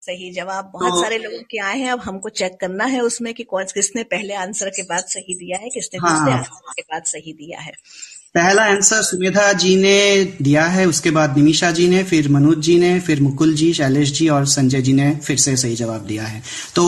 सही 0.00 0.32
जवाब 0.32 0.64
बहुत 0.64 0.92
तो- 0.92 1.02
सारे 1.02 1.18
लोगों 1.18 1.42
के 1.42 1.58
आए 1.58 1.78
हैं। 1.78 1.90
अब 1.90 2.00
हमको 2.00 2.28
चेक 2.28 2.52
करना 2.60 2.84
है 2.84 3.00
उसमें 3.00 3.34
कि 3.34 3.42
कौन 3.42 3.64
किसने 3.64 4.04
पहले 4.04 4.34
आंसर 4.34 4.70
के 4.70 4.82
बाद 4.82 5.04
सही 5.04 5.34
दिया 5.34 5.58
है 5.58 5.68
किसने 5.68 5.98
हाँ। 5.98 6.18
दूसरे 6.18 6.34
आंसर 6.34 6.72
के 6.76 6.82
बाद 6.82 7.02
सही 7.02 7.32
दिया 7.32 7.60
है। 7.60 7.72
पहला 8.38 8.62
आंसर 8.62 9.02
सुमेधा 9.02 9.52
जी 9.52 9.76
ने 9.76 10.24
दिया 10.42 10.64
है 10.64 10.86
उसके 10.86 11.10
बाद 11.10 11.36
निमिषा 11.36 11.70
जी 11.70 11.88
ने 11.88 12.02
फिर 12.04 12.28
मनोज 12.28 12.58
जी 12.58 12.78
ने 12.78 13.00
फिर 13.00 13.20
मुकुल 13.20 13.54
जी 13.54 13.72
शैलेश 13.74 14.12
जी 14.12 14.28
और 14.28 14.46
संजय 14.46 14.82
जी 14.82 14.92
ने 14.92 15.16
फिर 15.16 15.36
से 15.36 15.56
सही 15.56 15.76
जवाब 15.76 16.06
दिया 16.06 16.24
है। 16.24 16.42
तो 16.74 16.84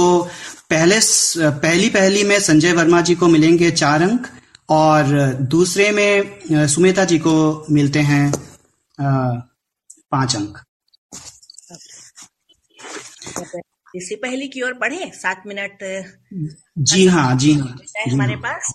पहले 0.71 0.99
पहली 1.63 1.89
पहली 1.91 2.25
में 2.25 2.41
संजय 2.41 2.73
वर्मा 2.73 3.01
जी 3.01 3.15
को 3.15 3.29
मिलेंगे 3.29 3.71
चार 3.71 4.03
अंक 4.03 4.27
और 4.71 5.33
दूसरे 5.51 5.91
में 5.91 6.67
सुमेधा 6.67 7.05
जी 7.05 7.19
को 7.19 7.67
मिलते 7.71 8.01
हैं 8.01 8.33
पाँच 9.01 10.37
अंक। 10.37 10.59
इसी 13.97 14.15
पहली 14.15 14.49
की 14.49 14.63
ओर 14.63 14.73
बढ़े 14.73 15.11
सात 15.15 15.43
मिनट 15.47 16.05
जी 16.79 17.07
हाँ 17.07 17.35
जी 17.37 17.53
हाँ 17.55 17.79
हमारे 18.13 18.35
हाँ। 18.35 18.43
पास? 18.43 18.73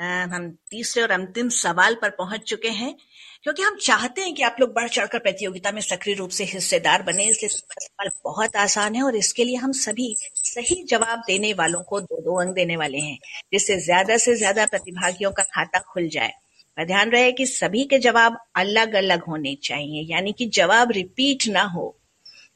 हम 0.00 0.50
तीसरे 0.70 1.02
और 1.02 1.10
अंतिम 1.10 1.48
सवाल 1.48 1.94
पर 1.94 2.10
पहुँच 2.10 2.42
चुके 2.42 2.68
हैं, 2.70 2.94
क्योंकि 3.42 3.62
हम 3.62 3.76
चाहते 3.76 4.22
हैं 4.22 4.34
कि 4.34 4.42
आप 4.42 4.56
लोग 4.60 4.72
बढ़ 4.74 4.88
चढ़कर 4.88 5.18
प्रतियोगिता 5.18 5.70
में 5.72 5.80
सक्रिय 5.80 6.14
रूप 6.14 6.30
से 6.30 6.44
हिस्सेदार 6.44 7.02
बने। 7.02 7.24
इसलिए 7.24 7.48
सवाल 7.48 8.08
बहुत 8.24 8.56
आसान 8.58 8.94
है 8.94 9.02
और 9.02 9.16
इसके 9.16 9.44
लिए 9.44 9.56
हम 9.56 9.72
सभी 9.74 10.14
सही 10.34 10.82
जवाब 10.84 11.22
देने 11.26 11.52
वालों 11.54 11.82
को 11.82 12.00
दो 12.00 12.20
दो 12.22 12.40
अंक 12.40 12.54
देने 12.54 12.76
वाले 12.76 12.98
हैं, 12.98 13.18
जिससे 13.52 13.76
ज़्यादा 13.80 14.16
से 14.16 14.34
ज़्यादा 14.36 14.66
प्रतिभागियों 14.66 15.30
का 15.30 15.42
खाता 15.44 15.78
खुल 15.92 16.08
जाए। 16.08 16.32
ध्यान 16.76 17.10
रहे 17.10 17.32
कि 17.32 17.46
सभी 17.46 17.84
के 17.84 17.98
जवाब 17.98 18.36
अलग 18.56 18.94
अलग 18.94 19.24
होने 19.24 19.54
चाहिए, 19.62 20.02
यानी 20.10 20.32
कि 20.32 20.46
जवाब 20.48 20.92
रिपीट 20.92 21.46
ना 21.48 21.62
हो। 21.64 21.84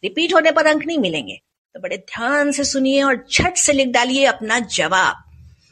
रिपीट 0.02 0.34
होने 0.34 0.50
पर 0.52 0.66
अंक 0.66 0.86
नहीं 0.86 0.98
मिलेंगे। 0.98 1.40
तो 1.74 1.80
बड़े 1.80 1.96
ध्यान 1.98 2.52
से 2.52 2.64
सुनिए 2.64 3.02
और 3.02 3.24
झट 3.32 3.56
से 3.56 3.72
लिख 3.72 3.88
डालिए 3.88 4.24
अपना 4.26 4.58
जवाब। 4.60 5.23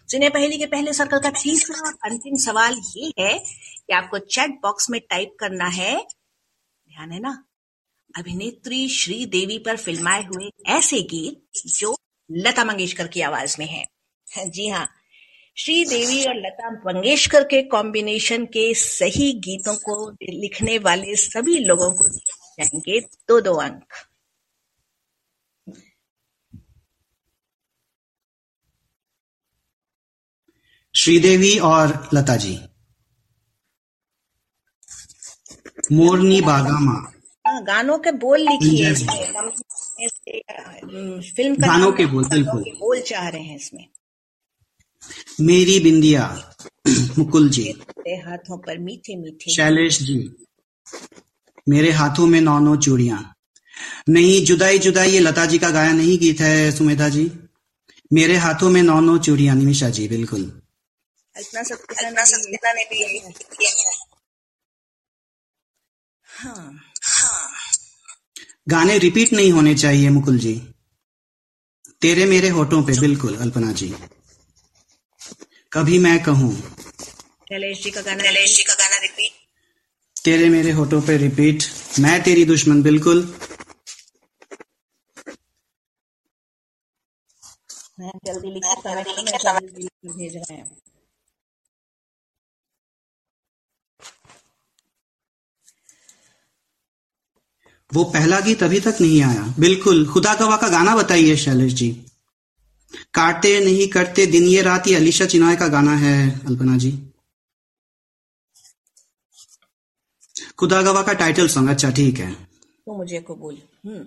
सुनिए 0.08 0.28
पहले 0.28 0.56
के 0.58 0.66
पहले 0.66 0.92
सर्कल 0.92 1.18
का 1.18 1.30
तीसरा 1.30 1.88
और 1.88 1.94
अंतिम 2.04 2.36
सवाल 2.36 2.80
ये 2.96 3.12
है 3.18 3.38
कि 3.86 3.92
आपको 3.92 4.18
चैट 4.18 4.50
बॉक्स 4.50 4.90
में 4.90 5.00
टाइप 5.00 5.36
करना 5.40 5.64
है। 5.64 5.96
ध्यान 6.88 7.12
है 7.12 7.20
ना? 7.20 7.44
अभिनेत्री 8.18 8.88
श्री 8.88 9.26
देवी 9.26 9.58
पर 9.58 9.76
फिल्माए 9.76 10.22
हुए 10.24 10.50
ऐसे 10.66 11.02
गीत 11.02 11.62
जो 11.66 11.96
लता 12.32 12.64
मंगेशकर 12.64 13.08
की 13.08 13.20
आवाज़ 13.20 13.56
में 13.58 13.66
है। 13.66 13.86
जी 14.50 14.68
हाँ 14.68 14.88
श्री 15.56 15.84
देवी 15.84 16.24
और 16.24 16.34
लता 16.34 16.70
मंगेशकर 16.70 17.44
के 17.44 17.62
कॉम्बिनेशन 17.62 18.44
के 18.46 18.74
सही 18.74 19.32
गीतों 19.32 19.76
को 19.76 20.10
लिखने 20.22 20.78
वाले 20.78 21.16
सभी 21.16 21.58
लोगों 21.58 21.92
को 21.92 22.08
जाएँगे 22.08 23.00
दो 23.00 23.40
दो 23.40 23.54
अंक। 23.54 23.94
श्रीदेवी 31.02 31.58
और 31.58 32.08
लता 32.14 32.36
जी 32.36 32.60
मोरनी 35.92 36.40
बागामा। 36.40 37.12
हाँ, 37.46 37.64
गानों 37.64 37.98
के 37.98 38.12
बोल 38.12 38.40
लिखिए 38.40 38.94
फ़िल्म 41.34 41.54
का 41.54 41.66
गानों 41.66 41.92
के 41.92 42.06
बोल, 42.06 42.24
बिल्कुल। 42.24 42.62
बोल 42.62 43.00
चाह 43.00 43.28
रहे 43.28 43.42
हैं 43.42 43.56
इसमें। 43.56 43.86
मेरी 45.40 45.80
बिंदिया 45.80 46.52
मुकुल 47.18 47.48
जी। 47.50 47.62
तेरे 47.64 48.16
हाथों 48.16 48.58
पर 48.58 48.78
मीठे 48.78 49.16
मीठे 49.16 49.54
शैलेश 49.54 50.02
जी। 50.02 50.34
मेरे 51.68 51.90
हाथों 51.90 52.26
में 52.26 52.40
नौ 52.40 52.58
नौ 52.58 52.76
चूड़िया। 52.76 53.34
नहीं 54.08 54.44
जुदाई 54.44 54.78
जुदाई 54.78 55.10
ये 55.10 55.20
लता 55.20 55.46
जी 55.46 55.58
का 55.58 55.70
गाया 55.70 55.92
नहीं 55.92 56.18
गीत 56.18 56.40
है 56.40 56.72
सुमेधा 56.72 57.08
जी। 57.08 57.32
मेरे 58.12 58.36
हाथों 58.36 58.70
में 58.70 58.82
नौ 58.82 59.00
नौ 59.00 59.18
चूड़िया 59.18 59.54
निमिषा 59.54 59.90
जी 59.90 60.08
बिल्कुल। 60.08 60.61
कल्पना 61.36 61.62
सत्याना 61.62 62.22
ने 62.72 62.84
भी 62.84 63.04
ने 63.04 63.10
भी 63.10 63.20
हाँ 66.28 66.72
हाँ 67.04 67.50
गाने 68.68 68.98
रिपीट 68.98 69.32
नहीं 69.32 69.52
होने 69.52 69.74
चाहिए 69.74 70.08
मुकुल 70.10 70.38
जी। 70.38 70.54
तेरे 72.02 72.24
मेरे 72.26 72.48
होठों 72.48 72.82
पे 72.82 72.98
बिल्कुल 73.00 73.36
अल्पना 73.36 73.72
जी। 73.72 73.94
कभी 75.72 75.98
मैं 75.98 76.22
कहूँ 76.22 76.52
शैलेश 77.48 77.82
जी 77.82 77.90
का 77.90 78.00
गाना 78.00 78.22
शैलेश 78.22 78.56
जी 78.56 78.62
का 78.62 78.74
गाना 78.74 78.98
रिपीट 78.98 79.40
तेरे 80.16 80.48
मेरे 80.48 80.70
होठों 80.70 81.00
पे 81.02 81.16
रिपीट 81.16 81.62
मैं 82.00 82.22
तेरी 82.22 82.44
दुश्मन 82.44 82.82
बिल्कुल। 82.82 83.22
जल्दी 88.26 88.50
लिखिए 88.50 88.74
समय 88.82 89.02
कम 89.04 89.58
जल्दी 89.58 89.82
लिख 89.82 90.16
भेज 90.16 90.36
रहे 90.36 90.56
हैं। 90.56 90.91
वो 97.92 98.04
पहला 98.12 98.38
गीत 98.40 98.62
अभी 98.62 98.80
तक 98.80 98.96
नहीं 99.00 99.22
आया। 99.22 99.42
बिल्कुल 99.58 100.06
खुदा 100.08 100.34
गवाह 100.34 100.56
का 100.56 100.68
गाना 100.68 100.96
बताइए 100.96 101.36
शैलेश 101.36 101.72
जी। 101.74 101.90
काटते 103.14 103.58
नहीं 103.64 103.88
करते 103.88 104.26
दिन 104.26 104.44
ये 104.44 104.62
रात 104.62 104.88
ये 104.88 104.94
अलीशा 104.96 105.26
चिनॉय 105.26 105.56
का 105.56 105.68
गाना 105.68 105.96
है 105.96 106.16
अल्पना 106.46 106.76
जी। 106.76 106.92
खुदा 110.58 110.80
गवाह 110.82 111.02
का 111.02 111.12
टाइटल 111.12 111.48
सॉन्ग 111.48 111.70
अच्छा 111.70 111.90
ठीक 111.90 112.18
है। 112.18 112.32
तो 112.32 112.96
मुझे 112.96 113.24
कबूल 113.28 113.54
हम्म। 113.86 114.04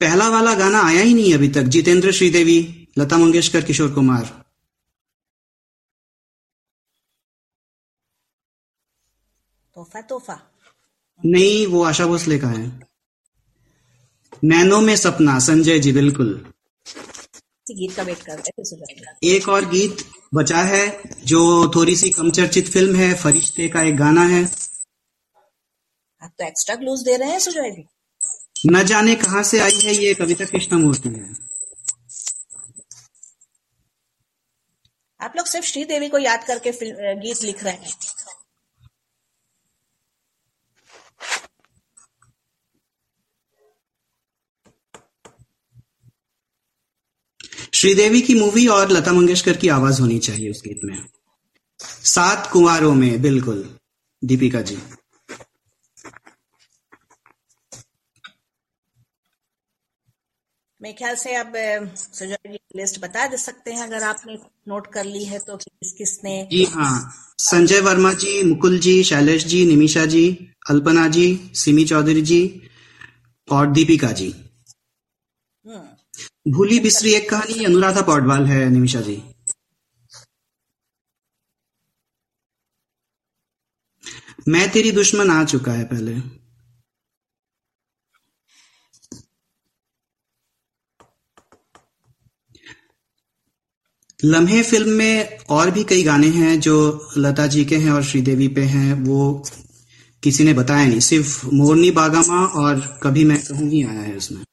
पहला 0.00 0.28
वाला 0.28 0.54
गाना 0.54 0.80
आया 0.82 1.02
ही 1.02 1.14
नहीं 1.14 1.32
अभी 1.34 1.48
तक 1.48 1.62
जितेंद्र 1.74 2.12
श्रीदेवी 2.12 2.58
लता 2.98 3.18
मंगेशकर 3.18 3.64
किशोर 3.64 3.90
कुमार। 3.92 4.24
तोहफा 9.78 10.00
तोहफा। 10.02 10.34
नहीं 11.22 11.66
वो 11.66 11.82
आशा 11.84 12.06
भोसले 12.06 12.38
का 12.38 12.48
है 12.48 12.66
नैनो 14.42 14.80
में 14.80 14.94
सपना 14.96 15.38
संजय 15.38 15.78
जी 15.78 15.92
बिल्कुल। 15.92 16.30
गीत 17.70 17.94
का 17.96 18.02
वेट 18.02 18.22
कर 18.22 18.38
रहे 18.38 18.64
थे 18.64 19.34
एक 19.34 19.48
और 19.48 19.64
गीत 19.70 20.04
बचा 20.34 20.62
है 20.64 20.82
जो 21.24 21.40
थोड़ी 21.74 21.96
सी 21.96 22.10
कम 22.10 22.30
चर्चित 22.30 22.68
फ़िल्म 22.68 22.96
है 22.96 23.12
फरिश्ते 23.14 23.68
का 23.68 23.82
एक 23.82 23.96
गाना 23.96 24.24
है। 24.26 24.42
आप 26.22 26.32
तो 26.38 26.44
एक्स्ट्रा 26.46 26.76
क्लूज 26.76 27.02
दे 27.02 27.16
रहे 27.16 27.30
हैं 27.30 27.38
सुजॉय 27.38 27.70
जी। 27.70 27.84
न 28.66 28.82
जाने 28.84 29.14
कहाँ 29.16 29.42
से 29.42 29.60
आई 29.60 29.78
है 29.84 29.94
ये 29.94 30.14
कविता 30.14 30.44
कृष्णमूर्ति 30.44 31.08
है। 31.08 31.34
आप 35.20 35.32
लोग 35.36 35.46
सिर्फ़ 35.46 35.66
श्रीदेवी 35.66 36.08
को 36.08 36.18
याद 36.18 36.44
करके 36.44 36.72
गीत 37.16 37.42
लिख 37.42 37.62
रहे 37.64 37.72
हैं। 37.74 37.92
श्रीदेवी 47.78 48.20
की 48.20 48.34
मूवी 48.34 48.66
और 48.66 48.90
लता 48.90 49.12
मंगेशकर 49.12 49.56
की 49.56 49.68
आवाज़ 49.68 50.00
होनी 50.00 50.18
चाहिए 50.18 50.50
उस 50.50 50.62
गीत 50.66 50.80
में। 50.84 51.06
सात 51.80 52.50
कुंवारों 52.52 52.94
में 52.94 53.22
बिल्कुल। 53.22 53.78
दीपिका 54.24 54.60
जी। 54.60 54.78
मेरे 60.82 60.92
ख्याल 60.92 61.14
से 61.14 61.34
अब 61.34 61.52
सुजॉय 61.96 62.52
जी 62.52 62.58
लिस्ट 62.76 63.00
बता 63.00 63.26
दे 63.26 63.36
सकते 63.36 63.72
हैं 63.72 63.82
अगर 63.82 64.02
आपने 64.02 64.38
नोट 64.68 64.92
कर 64.92 65.04
ली 65.04 65.24
है 65.24 65.38
तो 65.38 65.56
किस 65.56 65.92
किसने 65.92 66.48
जी 66.52 66.64
हाँ। 66.64 67.12
संजय 67.38 67.80
वर्मा 67.80 68.12
जी 68.12 68.42
मुकुल 68.42 68.78
जी 68.78 69.04
शैलेश 69.04 69.44
जी 69.44 69.66
निमिषा 69.66 70.06
जी 70.06 70.48
अल्पना 70.70 71.08
जी 71.08 71.50
सिमी 71.54 71.84
चौधरी 71.84 72.22
जी 72.22 72.62
और 73.52 73.66
दीपिका 73.66 74.12
जी। 74.12 74.34
हम्म। 75.66 75.97
भूली 76.48 76.80
बिसरी 76.80 77.14
एक 77.14 77.30
कहानी, 77.30 77.64
अनुराधा 77.64 78.02
पौडवाल 78.02 78.46
है, 78.46 78.70
निमिषा 78.70 79.00
जी। 79.00 79.22
मैं 84.48 84.70
तेरी 84.70 84.92
दुश्मन 84.92 85.30
आ 85.30 85.44
चुका 85.44 85.72
है 85.72 85.84
पहले। 85.84 86.14
लम्हे 94.24 94.62
फ़िल्म 94.62 94.90
में 94.90 95.38
और 95.38 95.70
भी 95.70 95.84
कई 95.84 96.02
गाने 96.02 96.28
हैं 96.28 96.60
जो 96.60 97.08
लता 97.16 97.46
जी 97.46 97.64
के 97.64 97.76
हैं 97.76 97.90
और 97.90 98.04
श्रीदेवी 98.04 98.48
पे 98.48 98.62
हैं, 98.62 98.94
वो 98.94 99.44
किसी 100.22 100.44
ने 100.44 100.52
बताया 100.52 100.88
नहीं, 100.88 101.00
सिर्फ़ 101.00 101.46
मोरनी 101.46 101.90
बागामा 101.90 102.46
और 102.46 103.00
कभी 103.02 103.24
मैं 103.24 103.38
कहूँ 103.44 103.70
ही 103.70 103.82
आया 103.84 104.00
है 104.00 104.16
उसमें। 104.16 104.44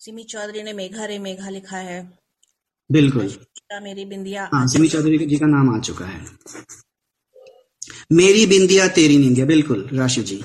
सिमी 0.00 0.24
चौधरी 0.24 0.62
ने 0.62 0.72
मेघा 0.72 1.04
रे 1.04 1.18
मेघा 1.18 1.50
लिखा 1.50 1.76
है। 1.76 1.98
बिल्कुल। 2.90 3.32
मेरी 3.82 4.04
बिंदिया। 4.04 4.48
हाँ 4.54 4.66
सिमी 4.66 4.88
चौधरी 4.88 5.18
जी 5.26 5.36
का 5.36 5.46
नाम 5.46 5.74
आ 5.74 5.78
चुका 5.78 6.04
है। 6.06 6.20
मेरी 8.12 8.46
बिंदिया 8.46 8.86
तेरी 8.88 9.18
निंदिया 9.18 9.46
बिल्कुल 9.46 9.88
राशि 9.92 10.22
जी। 10.22 10.44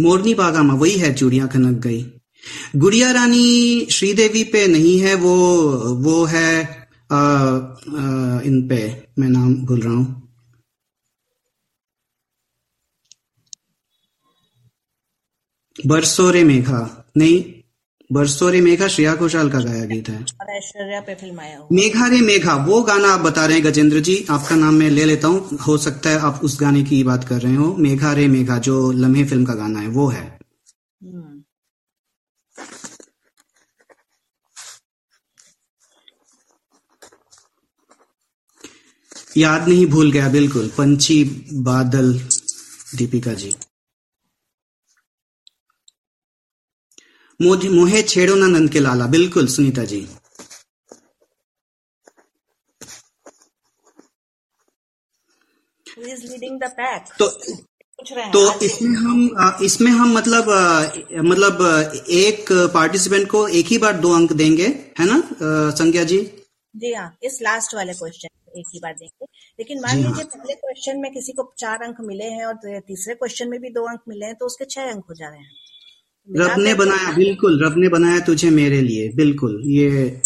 मोरनी 0.00 0.34
बागामा 0.34 0.74
वही 0.74 0.98
है 0.98 1.14
चूड़िया 1.14 1.46
खनक 1.46 1.78
गई। 1.82 2.02
गुड़िया 2.76 3.10
रानी 3.12 3.86
श्रीदेवी 3.90 4.44
पे 4.44 4.66
नहीं 4.66 4.98
है 5.00 5.14
वो 5.14 5.34
वो 5.94 6.24
है 6.24 6.52
आ, 7.12 7.18
आ, 7.18 8.40
इन 8.40 8.68
पे 8.68 9.08
मैं 9.18 9.28
नाम 9.28 9.54
भूल 9.66 9.80
रहा 9.80 9.92
हूँ। 9.94 10.23
बरसों 15.78 16.32
रे 16.32 16.44
मेघा 16.44 17.04
नहीं 17.16 17.42
बरसो 18.12 18.48
रे 18.50 18.60
मेघा 18.60 18.88
श्रेया 18.88 19.14
घोषाल 19.14 19.50
का 19.50 19.58
गाया 19.60 19.84
गीत 19.84 20.08
है। 20.08 20.16
और 20.16 20.50
ऐश्वर्या 20.50 21.00
पे 21.00 21.14
फ़िल्म 21.14 21.40
मेघा 21.72 22.06
रे 22.06 22.20
मेघा 22.20 22.54
वो 22.66 22.80
गाना 22.82 23.08
आप 23.08 23.20
बता 23.20 23.46
रहे 23.46 23.56
हैं 23.56 23.64
गजेंद्र 23.66 24.00
जी 24.00 24.16
आपका 24.30 24.56
नाम 24.56 24.74
मैं 24.74 24.90
ले 24.90 25.04
लेता 25.04 25.28
हूँ। 25.28 25.58
हो 25.66 25.76
सकता 25.78 26.10
है 26.10 26.18
आप 26.20 26.40
उस 26.44 26.60
गाने 26.60 26.82
की 26.82 27.02
बात 27.04 27.24
कर 27.24 27.40
रहे 27.40 27.54
हो। 27.54 27.74
मेघा 27.78 28.12
रे 28.12 28.26
मेघा 28.28 28.58
जो 28.58 28.90
लम्हे 28.92 29.24
फ़िल्म 29.24 29.44
का 29.44 29.54
गाना 29.54 29.80
है 29.80 29.88
वो 29.88 30.08
है। 30.08 30.24
हम्म। 31.02 31.42
याद 39.36 39.68
नहीं 39.68 39.86
भूल 39.86 40.12
गया 40.12 40.28
बिल्कुल। 40.28 40.70
पंछी 40.78 41.22
बादल 41.52 42.12
दीपिका 42.96 43.34
जी। 43.34 43.54
मोह- 47.42 47.70
मोहे 47.70 48.02
छेड़ो 48.02 48.34
ना 48.34 48.46
नंद 48.46 48.70
के 48.70 48.80
लाला। 48.80 49.06
बिल्कुल 49.06 49.46
सुनीता 49.46 49.84
जी। 49.84 50.06
तो 57.18 57.28
तो 58.32 58.60
इसमें 58.60 58.96
हम 58.96 59.30
इसमें 59.62 59.90
हम 59.92 60.12
मतलब 60.12 60.44
मतलब 61.24 61.58
एक 62.10 62.52
पार्टिसिपेंट 62.74 63.30
को 63.30 63.48
एक 63.48 63.66
ही 63.66 63.78
बार 63.78 63.96
दो 63.96 64.12
अंक 64.14 64.32
देंगे 64.32 64.66
है 64.98 65.06
ना 65.06 65.22
संज्ञा 65.70 66.04
जी? 66.04 66.18
जी 66.76 66.92
हाँ 66.94 67.16
इस 67.22 67.38
लास्ट 67.42 67.74
वाले 67.74 67.92
क्वेश्चन 67.92 68.28
एक 68.58 68.64
ही 68.72 68.80
बार 68.82 68.92
देंगे। 68.92 69.26
लेकिन 69.58 69.80
मान 69.80 69.90
हाँ। 69.90 69.98
लीजिए 69.98 70.24
पहले 70.24 70.54
क्वेश्चन 70.54 70.98
में 70.98 71.12
किसी 71.12 71.32
को 71.32 71.52
चार 71.58 71.82
अंक 71.82 71.96
मिले 72.00 72.24
हैं 72.24 72.44
और 72.44 72.80
तीसरे 72.80 73.14
क्वेश्चन 73.14 73.48
में 73.48 73.60
भी 73.60 73.68
दो 73.68 73.84
अंक 73.88 74.00
मिले 74.08 74.26
हैं 74.26 74.34
तो 74.34 74.46
उसके 74.46 74.64
छह 74.64 74.82
अंक 74.82 75.04
हो 75.10 75.14
जा 75.14 75.28
रहे 75.28 75.38
हैं। 75.38 75.63
रब 76.28 76.54
ने 76.58 76.74
बनाया 76.74 77.12
बिल्कुल 77.12 77.64
रब 77.64 77.74
ने 77.76 77.88
बनाया 77.88 78.20
तुझे 78.20 78.50
मेरे 78.50 78.80
लिए 78.80 79.12
बिल्कुल 79.12 79.62
ये 79.66 80.20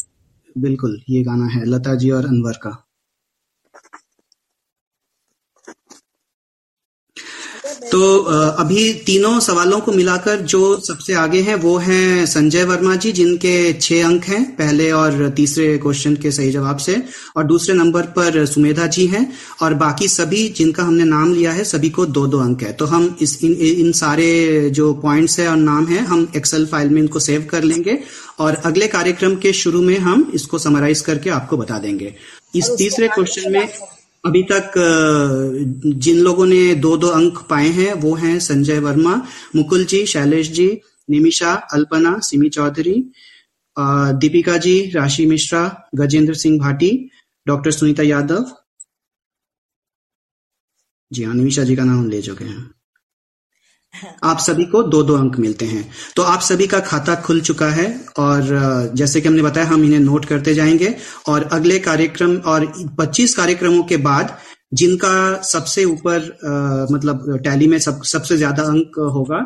बिल्कुल 0.58 1.00
ये 1.08 1.22
गाना 1.22 1.46
है 1.46 1.64
लता 1.64 1.94
जी 1.94 2.10
और 2.10 2.24
अनवर 2.24 2.52
का। 2.52 2.87
तो 7.78 8.18
अभी 8.58 8.92
तीनों 9.06 9.38
सवालों 9.40 9.78
को 9.80 9.92
मिलाकर 9.92 10.40
जो 10.42 10.60
सबसे 10.80 11.14
आगे 11.14 11.40
हैं 11.40 11.54
वो 11.54 11.76
हैं 11.78 12.26
संजय 12.26 12.64
वर्मा 12.64 12.94
जी 12.96 13.12
जिनके 13.12 13.72
छह 13.72 14.06
अंक 14.06 14.24
हैं 14.24 14.42
पहले 14.56 14.90
और 14.92 15.28
तीसरे 15.36 15.76
क्वेश्चन 15.78 16.16
के 16.16 16.30
सही 16.30 16.50
जवाब 16.50 16.76
से 16.76 16.96
और 17.36 17.44
दूसरे 17.44 17.74
नंबर 17.74 18.06
पर 18.16 18.44
सुमेधा 18.46 18.86
जी 18.86 19.06
हैं 19.06 19.32
और 19.62 19.74
बाकी 19.74 20.08
सभी 20.08 20.48
जिनका 20.48 20.82
हमने 20.82 21.04
नाम 21.04 21.32
लिया 21.34 21.52
है 21.52 21.64
सभी 21.64 21.90
को 21.90 22.06
दो 22.06 22.26
दो 22.26 22.38
अंक 22.38 22.62
है। 22.62 22.72
तो 22.72 22.86
हम 22.86 23.16
इस 23.20 23.38
इन, 23.44 23.52
इन 23.52 23.92
सारे 23.92 24.70
जो 24.70 24.92
पॉइंट्स 24.94 25.38
है 25.40 25.48
और 25.48 25.56
नाम 25.56 25.86
है 25.86 26.04
हम 26.04 26.26
एक्सेल 26.36 26.66
फ़ाइल 26.66 26.90
में 26.90 27.00
इनको 27.02 27.18
सेव 27.18 27.46
कर 27.50 27.62
लेंगे 27.62 27.98
और 28.38 28.54
अगले 28.64 28.88
कार्यक्रम 28.88 29.36
के 29.36 29.52
शुरू 29.52 29.82
में 29.82 29.98
हम 29.98 30.30
इसको 30.34 30.58
समराइज 30.58 31.00
करके 31.00 31.30
आपको 31.30 31.56
बता 31.56 31.78
देंगे। 31.78 32.14
इस 32.54 32.70
तीसरे 32.78 33.08
क्वेश्चन 33.08 33.52
में 33.52 33.68
अभी 34.24 34.42
तक 34.42 34.72
जिन 35.96 36.18
लोगों 36.18 36.46
ने 36.46 36.74
दो 36.74 36.96
दो 36.96 37.08
अंक 37.08 37.38
पाए 37.50 37.68
हैं, 37.68 37.92
वो 37.94 38.14
हैं 38.14 38.38
संजय 38.40 38.78
वर्मा, 38.78 39.14
मुकुल 39.56 39.84
जी, 39.84 40.04
शैलेश 40.06 40.50
जी, 40.50 40.68
निमिषा, 41.08 41.52
अल्पना, 41.72 42.18
सिमी 42.20 42.48
चौधरी 42.48 42.94
दीपिका 43.76 44.56
जी, 44.56 44.80
राशि 44.90 45.26
मिश्रा, 45.26 45.90
गजेंद्र 45.94 46.34
सिंह 46.34 46.58
भाटी, 46.60 46.90
डॉक्टर 47.46 47.70
सुनीता 47.70 48.02
यादव। 48.02 48.50
जी 51.12 51.24
हाँ 51.24 51.34
निमिषा 51.34 51.64
जी 51.64 51.76
का 51.76 51.84
नाम 51.84 52.08
ले 52.10 52.22
चुके 52.22 52.44
हैं। 52.44 52.77
आप 54.24 54.38
सभी 54.38 54.64
को 54.64 54.82
दो 54.84 55.02
दो 55.02 55.16
अंक 55.16 55.36
मिलते 55.38 55.64
हैं। 55.64 55.84
तो 56.16 56.22
आप 56.24 56.40
सभी 56.40 56.66
का 56.66 56.80
खाता 56.80 57.14
खुल 57.22 57.40
चुका 57.40 57.68
है 57.70 57.86
और 58.18 58.92
जैसे 58.94 59.20
कि 59.20 59.28
हमने 59.28 59.42
बताया, 59.42 59.66
हम 59.66 59.84
इन्हें 59.84 60.00
नोट 60.00 60.24
करते 60.24 60.54
जाएँगे 60.54 60.94
और 61.28 61.48
अगले 61.52 61.78
कार्यक्रम 61.80 62.36
और 62.46 62.66
25 62.98 63.34
कार्यक्रमों 63.34 63.82
के 63.84 63.96
बाद 64.02 64.36
जिनका 64.74 65.40
सबसे 65.44 65.84
ऊपर 65.84 66.18
मतलब 66.92 67.38
टैली 67.44 67.66
में 67.66 67.78
सब, 67.78 68.02
सबसे 68.04 68.36
ज़्यादा 68.36 68.62
अंक 68.64 68.98
होगा, 69.14 69.40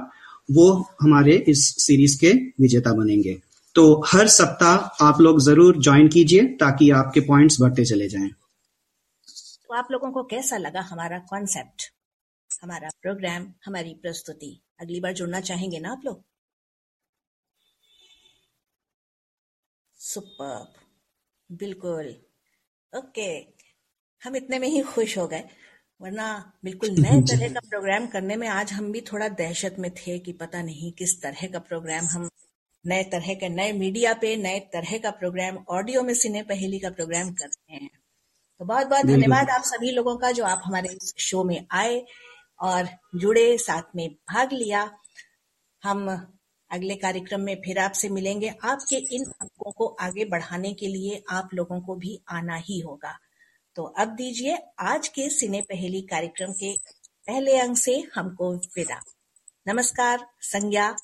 वो 0.48 0.70
हमारे 1.02 1.36
इस 1.48 1.68
सीरीज़ 1.78 2.18
के 2.20 2.32
विजेता 2.60 2.92
बनेंगे। 2.92 3.40
तो 3.76 3.84
हर 4.06 4.28
सप्ताह 4.28 5.06
आप 5.06 5.20
लोग 5.20 5.40
ज़रूर 5.40 5.80
ज्वाइन 5.82 6.08
कीजिए 6.08 6.42
ताकि 6.60 6.90
आपके 6.92 7.20
पॉइंट्स 7.20 7.60
बढ़ते 7.60 7.84
चले 7.84 8.08
जाएँ। 8.08 8.28
तो 8.28 9.74
आप 9.74 9.88
लोगों 9.92 10.10
को 10.10 10.22
कैसा 10.24 10.56
लगा 10.58 10.80
हमारा 10.82 11.18
कॉन्सेप्ट? 11.30 11.90
हमारा 12.62 12.88
प्रोग्राम 13.02 13.52
हमारी 13.66 13.94
प्रस्तुति। 14.02 14.52
अगली 14.80 15.00
बार 15.00 15.12
जुड़ना 15.12 15.40
चाहेंगे 15.40 15.78
ना 15.80 15.92
आप 15.92 16.02
लोग? 16.04 16.24
सुपर 19.98 20.64
बिल्कुल। 21.50 22.14
ओके 22.92 23.28
हम 24.22 24.36
इतने 24.36 24.58
में 24.58 24.68
ही 24.68 24.82
खुश 24.82 25.18
हो 25.18 25.26
गए 25.28 25.44
वरना 26.00 26.26
बिल्कुल 26.64 26.90
नए 27.06 27.20
तरह 27.22 27.48
का 27.48 27.60
प्रोग्राम 27.68 28.06
करने 28.06 28.36
में 28.36 28.48
आज 28.48 28.72
हम 28.72 28.92
भी 28.92 29.00
थोड़ा 29.00 29.28
दहशत 29.28 29.76
में 29.78 29.90
थे 29.94 30.18
कि 30.18 30.32
पता 30.32 30.62
नहीं 30.62 30.92
किस 30.92 31.22
तरह 31.22 31.46
का 31.48 31.58
प्रोग्राम 31.58 32.06
हम 32.06 32.28
नए 32.84 33.02
तरह 33.04 33.34
के 33.34 33.48
नए 33.48 33.72
मीडिया 33.72 34.14
पे 34.14 34.36
नए 34.36 34.60
तरह 34.72 34.98
का 34.98 35.10
प्रोग्राम 35.10 35.58
ऑडियो 35.70 36.02
में 36.02 36.14
सिने 36.14 36.42
पहेली 36.42 36.78
का 36.78 36.90
प्रोग्राम 36.90 37.32
कर 37.34 37.46
रहे 37.46 37.76
हैं। 37.76 37.90
तो 38.60 38.64
बहुत 38.64 38.86
बहुत 38.86 39.06
धन्यवाद 39.06 39.50
आप 39.50 39.62
सभी 39.64 39.90
लोगों 39.90 40.16
का 40.18 40.32
जो 40.32 40.44
आप 40.44 40.62
हमारे 40.64 40.88
इस 40.94 41.14
शो 41.18 41.44
में 41.44 41.66
आए। 41.72 42.04
और 42.62 42.88
जुड़े 43.14 43.58
साथ 43.58 43.82
में 43.96 44.12
भाग 44.12 44.52
लिया। 44.52 44.96
हम 45.82 46.28
अगले 46.70 46.94
कार्यक्रम 46.94 47.40
में 47.40 47.54
फिर 47.54 47.78
आपसे 47.78 48.08
मिलेंगे। 48.08 48.48
आपके 48.48 48.96
इन 48.96 49.24
अंकों 49.24 49.72
को 49.72 49.86
आगे 49.86 50.24
बढ़ाने 50.24 50.74
के 50.74 50.86
लिए 50.86 51.22
आप 51.30 51.48
लोगों 51.54 51.80
को 51.80 51.94
भी 51.94 52.22
आना 52.28 52.56
ही 52.56 52.80
होगा। 52.80 53.18
तो 53.76 53.84
अब 53.84 54.08
दीजिए 54.08 54.58
आज 54.78 55.08
के 55.08 55.30
सिने 55.30 55.60
पहेली 55.60 56.02
कार्यक्रम 56.02 56.52
के 56.52 56.76
पहले 57.26 57.58
अंक 57.58 57.78
से 57.78 58.08
हमको 58.14 58.54
विदा। 58.54 59.02
नमस्कार 59.68 60.26
संज्ञा। 60.40 60.96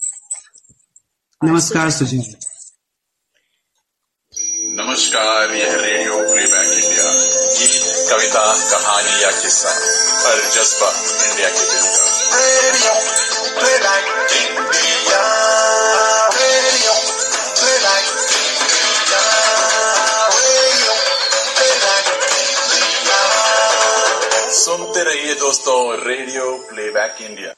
नमस्कार 1.44 1.90
सुजय। 1.90 2.47
नमस्कार 4.79 5.55
यह 5.55 5.73
रेडियो 5.75 6.17
प्लेबैक 6.33 6.69
इंडिया 6.73 7.12
गीत 7.59 7.87
कविता 8.11 8.45
कहानी 8.71 9.23
या 9.23 9.31
किस्सा 9.41 9.73
हर 10.25 10.45
जज्बा 10.57 10.91
इंडिया 11.25 11.49
के 11.49 11.64
दिल 11.71 11.87
का. 11.88 13.09
सुनते 24.59 25.03
रहिए 25.05 25.35
दोस्तों 25.35 25.79
रेडियो 26.07 26.51
प्लेबैक 26.71 27.17
इंडिया 27.21 27.53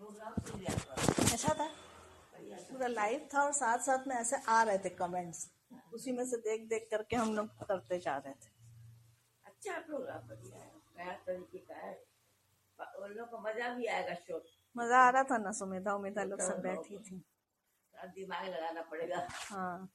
अच्छा 0.00 1.54
था? 1.54 1.66
पूरा 2.70 2.86
लाइव 2.88 3.28
था 3.34 3.42
और 3.44 3.52
साथ 3.52 3.78
साथ 3.86 4.06
में 4.08 4.14
ऐसे 4.16 4.36
आ 4.48 4.62
रहे 4.62 4.78
थे 4.84 4.88
कमेंट्स 5.00 5.48
उसी 5.94 6.12
में 6.12 6.24
से 6.26 6.36
देख 6.46 6.66
देख 6.68 6.86
करके 6.90 7.16
हम 7.16 7.34
लोग 7.36 7.48
करते 7.68 7.98
जा 7.98 8.16
रहे 8.16 8.32
थे। 8.34 8.48
अच्छा 9.46 9.78
प्रोग्राम 9.86 10.28
बढ़िया 10.28 10.58
है। 10.58 10.70
नया 10.98 11.12
तरीके 11.26 11.58
का 11.58 11.74
है। 11.74 11.92
उन 13.02 13.10
लोग 13.18 13.28
को 13.30 13.38
मज़ा 13.38 13.68
भी 13.74 13.86
आएगा 13.86 14.14
शो 14.26 14.42
मज़ा 14.76 14.98
आ 15.06 15.10
रहा 15.10 15.22
था 15.30 15.38
ना 15.38 15.52
सुमेधा 15.60 15.94
उमेधा 15.94 16.24
लोग 16.24 16.40
सब 16.40 16.60
बैठी 16.62 16.98
थी। 16.98 17.22
दिमाग 17.94 18.48
लगाना 18.48 18.82
पड़ेगा। 18.90 19.26
हाँ। 19.30 19.88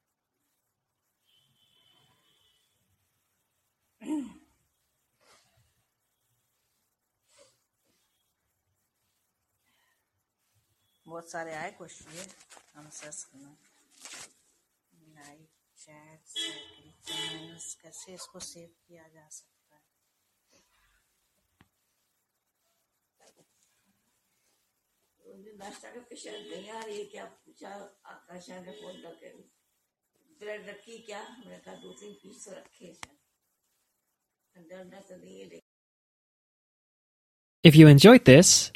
बहुत 11.08 11.30
सारे 11.32 11.54
आए 11.54 11.72
क्वेश्चन 11.72 12.80
आंसर्स 12.80 13.24
करना। 13.24 13.58
लाइक 15.16 15.50
चैट 15.78 16.22
कमेंट्स 17.10 17.76
कैसे 17.82 18.14
इसको 18.14 18.40
सेव 18.40 18.70
किया 18.88 19.08
जा 19.08 19.28
सकता 19.30 19.76
है? 19.76 19.82
नाश्ता 25.58 25.92
नहीं 25.92 26.70
आ 26.70 26.80
रही 26.84 27.00
है 27.00 27.06
क्या 27.06 27.26
पूछा? 27.26 27.70
आकाशा 28.06 28.60
ने 28.62 28.72
फ़ोन 28.72 28.96
ब्रेड 30.40 30.68
रखी 30.70 30.98
क्या? 31.00 31.24
कहा 31.48 31.76
दो 31.76 31.94
तीन 31.94 32.14
पीस 32.14 32.46
तो 32.46 32.52
रखे 32.52 32.94
तो 34.56 35.16
नहीं 35.16 35.40
है 35.42 35.60
If 37.64 37.74
you 37.76 37.86
enjoyed 37.92 38.24
this, 38.30 38.50